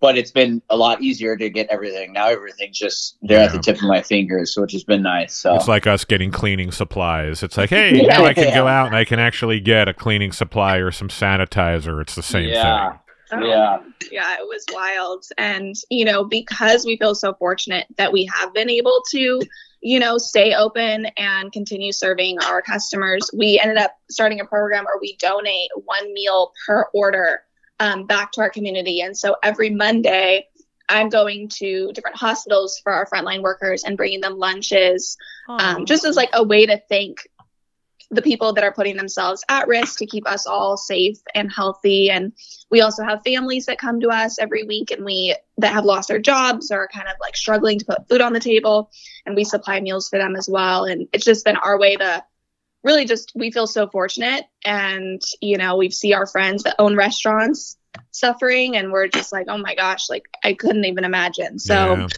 but 0.00 0.16
it's 0.16 0.30
been 0.30 0.62
a 0.70 0.76
lot 0.76 1.02
easier 1.02 1.36
to 1.36 1.50
get 1.50 1.66
everything. 1.70 2.12
Now 2.12 2.28
everything's 2.28 2.78
just 2.78 3.18
there 3.22 3.40
at 3.40 3.52
the 3.52 3.58
tip 3.58 3.76
of 3.76 3.82
my 3.82 4.00
fingers, 4.00 4.54
so 4.54 4.62
which 4.62 4.72
has 4.72 4.84
been 4.84 5.02
nice. 5.02 5.34
So 5.34 5.56
It's 5.56 5.66
like 5.66 5.88
us 5.88 6.04
getting 6.04 6.30
cleaning 6.30 6.70
supplies. 6.70 7.42
It's 7.42 7.56
like, 7.56 7.70
hey, 7.70 7.92
now 8.08 8.24
I 8.24 8.32
can 8.32 8.54
go 8.54 8.68
out 8.68 8.86
and 8.86 8.94
I 8.94 9.04
can 9.04 9.18
actually 9.18 9.58
get 9.58 9.88
a 9.88 9.94
cleaning 9.94 10.30
supply 10.30 10.76
or 10.76 10.92
some 10.92 11.08
sanitizer. 11.08 12.00
It's 12.00 12.14
the 12.14 12.22
same 12.22 12.48
yeah, 12.48 12.98
thing. 13.28 13.42
yeah, 13.42 13.78
yeah, 14.10 14.34
it 14.34 14.46
was 14.46 14.64
wild. 14.72 15.24
And, 15.36 15.74
you 15.90 16.04
know, 16.04 16.24
because 16.24 16.84
we 16.84 16.96
feel 16.96 17.14
so 17.14 17.34
fortunate 17.34 17.86
that 17.96 18.12
we 18.12 18.26
have 18.26 18.52
been 18.54 18.70
able 18.70 19.02
to, 19.10 19.40
you 19.80 20.00
know, 20.00 20.18
stay 20.18 20.54
open 20.54 21.06
and 21.16 21.52
continue 21.52 21.92
serving 21.92 22.38
our 22.40 22.62
customers, 22.62 23.30
we 23.36 23.58
ended 23.58 23.78
up 23.78 23.96
starting 24.10 24.40
a 24.40 24.44
program 24.44 24.84
where 24.84 24.98
we 25.00 25.16
donate 25.16 25.70
one 25.84 26.12
meal 26.12 26.52
per 26.66 26.86
order 26.94 27.42
um, 27.80 28.06
back 28.06 28.32
to 28.32 28.40
our 28.40 28.50
community. 28.50 29.00
And 29.00 29.16
so 29.16 29.36
every 29.42 29.70
Monday, 29.70 30.46
I'm 30.88 31.10
going 31.10 31.48
to 31.56 31.92
different 31.92 32.16
hospitals 32.16 32.80
for 32.82 32.92
our 32.92 33.06
frontline 33.06 33.42
workers 33.42 33.84
and 33.84 33.96
bringing 33.96 34.20
them 34.20 34.38
lunches 34.38 35.16
um, 35.48 35.84
just 35.84 36.04
as 36.04 36.16
like 36.16 36.30
a 36.32 36.42
way 36.42 36.66
to 36.66 36.80
thank 36.88 37.28
the 38.10 38.22
people 38.22 38.54
that 38.54 38.64
are 38.64 38.72
putting 38.72 38.96
themselves 38.96 39.44
at 39.50 39.68
risk 39.68 39.98
to 39.98 40.06
keep 40.06 40.26
us 40.26 40.46
all 40.46 40.76
safe 40.78 41.18
and 41.34 41.52
healthy. 41.52 42.10
And 42.10 42.32
we 42.70 42.80
also 42.80 43.04
have 43.04 43.22
families 43.22 43.66
that 43.66 43.78
come 43.78 44.00
to 44.00 44.08
us 44.08 44.38
every 44.38 44.64
week 44.64 44.90
and 44.90 45.04
we 45.04 45.36
that 45.58 45.74
have 45.74 45.84
lost 45.84 46.08
their 46.08 46.18
jobs 46.18 46.70
or 46.70 46.84
are 46.84 46.88
kind 46.88 47.06
of 47.08 47.16
like 47.20 47.36
struggling 47.36 47.78
to 47.78 47.84
put 47.84 48.08
food 48.08 48.22
on 48.22 48.32
the 48.32 48.40
table. 48.40 48.90
And 49.26 49.36
we 49.36 49.44
supply 49.44 49.80
meals 49.80 50.08
for 50.08 50.18
them 50.18 50.36
as 50.36 50.48
well. 50.48 50.84
And 50.84 51.08
it's 51.12 51.24
just 51.24 51.44
been 51.44 51.56
our 51.56 51.78
way 51.78 51.96
to 51.96 52.24
really 52.82 53.04
just 53.04 53.32
we 53.34 53.50
feel 53.50 53.66
so 53.66 53.88
fortunate. 53.88 54.44
And 54.64 55.20
you 55.42 55.58
know 55.58 55.76
we 55.76 55.90
see 55.90 56.14
our 56.14 56.26
friends 56.26 56.62
that 56.62 56.76
own 56.78 56.96
restaurants 56.96 57.76
suffering 58.10 58.76
and 58.76 58.90
we're 58.90 59.08
just 59.08 59.32
like 59.32 59.46
oh 59.48 59.58
my 59.58 59.74
gosh 59.74 60.08
like 60.08 60.24
i 60.44 60.54
couldn't 60.54 60.86
even 60.86 61.04
imagine. 61.04 61.58
So 61.58 61.74
Yeah. 61.74 62.08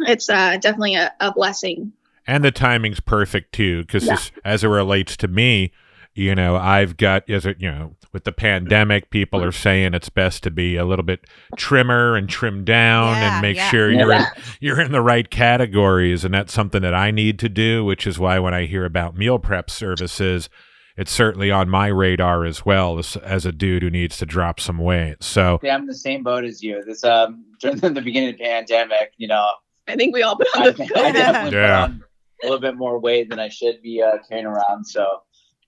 it's 0.00 0.28
uh, 0.30 0.58
definitely 0.58 0.94
a, 0.94 1.12
a 1.18 1.32
blessing 1.32 1.92
And 2.26 2.42
the 2.44 2.50
timing's 2.50 3.00
perfect 3.00 3.52
too, 3.52 3.82
because 3.82 4.06
Yeah. 4.06 4.18
as 4.44 4.64
it 4.64 4.68
relates 4.68 5.16
to 5.18 5.28
me, 5.28 5.72
you 6.14 6.34
know, 6.34 6.56
I've 6.56 6.96
got 6.96 7.28
as 7.28 7.44
it 7.44 7.56
you 7.60 7.70
know, 7.70 7.96
with 8.12 8.24
the 8.24 8.32
pandemic, 8.32 9.10
people 9.10 9.42
are 9.42 9.50
saying 9.52 9.94
it's 9.94 10.08
best 10.08 10.42
to 10.44 10.50
be 10.50 10.76
a 10.76 10.84
little 10.84 11.02
bit 11.04 11.26
trimmer 11.56 12.16
and 12.16 12.28
trim 12.28 12.64
down 12.64 13.16
Yeah, 13.16 13.32
and 13.34 13.42
make 13.42 13.56
yeah. 13.56 13.68
sure 13.70 13.90
you're 13.90 14.12
in, 14.12 14.24
you're 14.60 14.80
in 14.80 14.92
the 14.92 15.00
right 15.02 15.28
categories, 15.28 16.24
and 16.24 16.32
that's 16.32 16.52
something 16.52 16.82
that 16.82 16.94
I 16.94 17.10
need 17.10 17.38
to 17.40 17.48
do. 17.48 17.84
Which 17.84 18.06
is 18.06 18.18
why 18.18 18.38
when 18.38 18.54
I 18.54 18.66
hear 18.66 18.84
about 18.84 19.16
meal 19.16 19.38
prep 19.40 19.68
services, 19.68 20.48
it's 20.96 21.10
certainly 21.10 21.50
on 21.50 21.68
my 21.68 21.88
radar 21.88 22.44
as 22.44 22.64
well 22.64 22.98
as, 23.00 23.16
as 23.16 23.44
a 23.44 23.50
dude 23.50 23.82
who 23.82 23.90
needs 23.90 24.16
to 24.18 24.26
drop 24.26 24.60
some 24.60 24.78
weight. 24.78 25.24
So 25.24 25.58
Yeah, 25.64 25.74
I'm 25.74 25.80
in 25.82 25.86
the 25.88 25.94
same 25.94 26.22
boat 26.22 26.44
as 26.44 26.62
you. 26.62 26.82
This 26.86 27.02
um 27.02 27.44
during 27.60 27.78
the 27.80 28.00
beginning 28.00 28.30
of 28.30 28.38
the 28.38 28.44
pandemic, 28.44 29.12
you 29.16 29.26
know, 29.26 29.48
i 29.88 29.96
think 29.96 30.14
we 30.14 30.22
all 30.22 30.36
put 30.36 30.46
on 30.56 30.62
the 30.66 30.92
I 30.96 31.10
definitely 31.12 31.58
Yeah. 31.58 31.88
Put 32.44 32.46
on 32.46 32.48
a 32.48 32.52
little 32.52 32.60
bit 32.60 32.76
more 32.76 32.98
weight 32.98 33.30
than 33.30 33.38
I 33.38 33.48
should 33.48 33.80
be 33.82 34.02
uh, 34.02 34.18
carrying 34.28 34.46
around. 34.46 34.84
So 34.86 35.06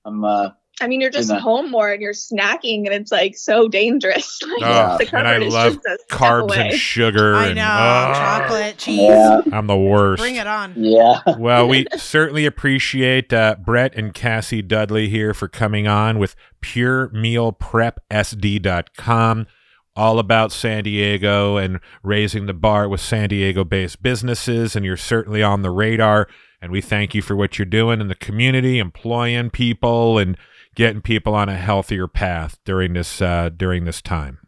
I'm 0.05 0.25
uh 0.25 0.51
I 0.79 0.89
mean, 0.89 1.01
you're 1.01 1.09
just 1.09 1.29
the- 1.29 1.41
home 1.41 1.71
more 1.71 1.91
and 1.91 2.03
you're 2.03 2.12
snacking, 2.12 2.81
and 2.85 2.89
it's 2.89 3.11
like 3.11 3.35
so 3.35 3.67
dangerous. 3.67 4.39
Like, 4.61 4.62
Oh, 4.62 4.99
and 5.17 5.27
I 5.27 5.39
love 5.39 5.73
just 5.73 5.87
a 5.87 5.97
step 6.05 6.09
carbs 6.11 6.43
away. 6.43 6.69
and 6.69 6.79
sugar. 6.79 7.35
I 7.35 7.47
and, 7.47 7.57
know. 7.57 7.62
oh, 7.65 8.12
Chocolate, 8.15 8.77
cheese. 8.77 9.01
yeah, 9.01 9.41
I'm 9.53 9.69
the 9.69 9.77
worst. 9.77 10.21
Bring 10.21 10.37
it 10.37 10.47
on. 10.47 10.75
yeah. 10.77 11.21
well, 11.39 11.67
we 11.67 11.87
certainly 11.97 12.45
appreciate 12.45 13.33
uh, 13.33 13.57
Brett 13.65 13.95
and 13.95 14.12
Cassie 14.12 14.61
Dudley 14.61 15.09
here 15.09 15.33
for 15.33 15.49
coming 15.49 15.89
on 15.89 16.19
with 16.19 16.37
PureMealPrepSD.com 16.62 19.47
all 19.95 20.19
about 20.19 20.53
San 20.53 20.85
Diego 20.85 21.57
and 21.57 21.81
raising 22.03 22.45
the 22.47 22.53
bar 22.55 22.87
with 22.89 23.01
San 23.01 23.29
Diego 23.31 23.65
based 23.65 24.03
businesses. 24.03 24.77
And 24.77 24.85
you're 24.85 24.97
certainly 24.99 25.43
on 25.43 25.62
the 25.62 25.71
radar. 25.71 26.29
And 26.61 26.73
we 26.73 26.81
thank 26.81 27.14
you 27.14 27.23
for 27.23 27.37
what 27.37 27.59
you're 27.59 27.66
doing 27.66 28.01
in 28.01 28.09
the 28.09 28.14
community, 28.14 28.79
employing 28.79 29.51
people 29.51 30.19
and 30.19 30.37
getting 30.75 31.01
people 31.03 31.35
on 31.35 31.49
a 31.49 31.57
healthier 31.57 32.09
path 32.09 32.59
during 32.64 32.95
this 32.95 33.21
uh, 33.21 33.51
during 33.55 33.85
this 33.85 34.01
time. 34.01 34.38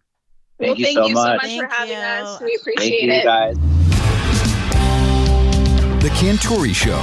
Thank 0.59 0.71
well, 0.71 0.79
you 0.79 0.85
thank 0.87 0.97
so 0.97 1.07
you 1.07 1.15
much. 1.15 1.27
so 1.27 1.33
much 1.35 1.43
Thank 1.43 1.63
for 1.63 1.75
having 1.75 1.95
you. 1.95 2.01
us. 2.01 2.41
We 2.41 2.47
Thank 2.49 2.61
appreciate 2.61 3.03
you 3.03 3.13
it. 3.13 3.25
guys. 3.25 3.57
The 6.03 6.09
Cantore 6.11 6.75
Show. 6.75 6.99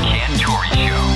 Cantore 0.00 0.64
Show. 0.74 1.09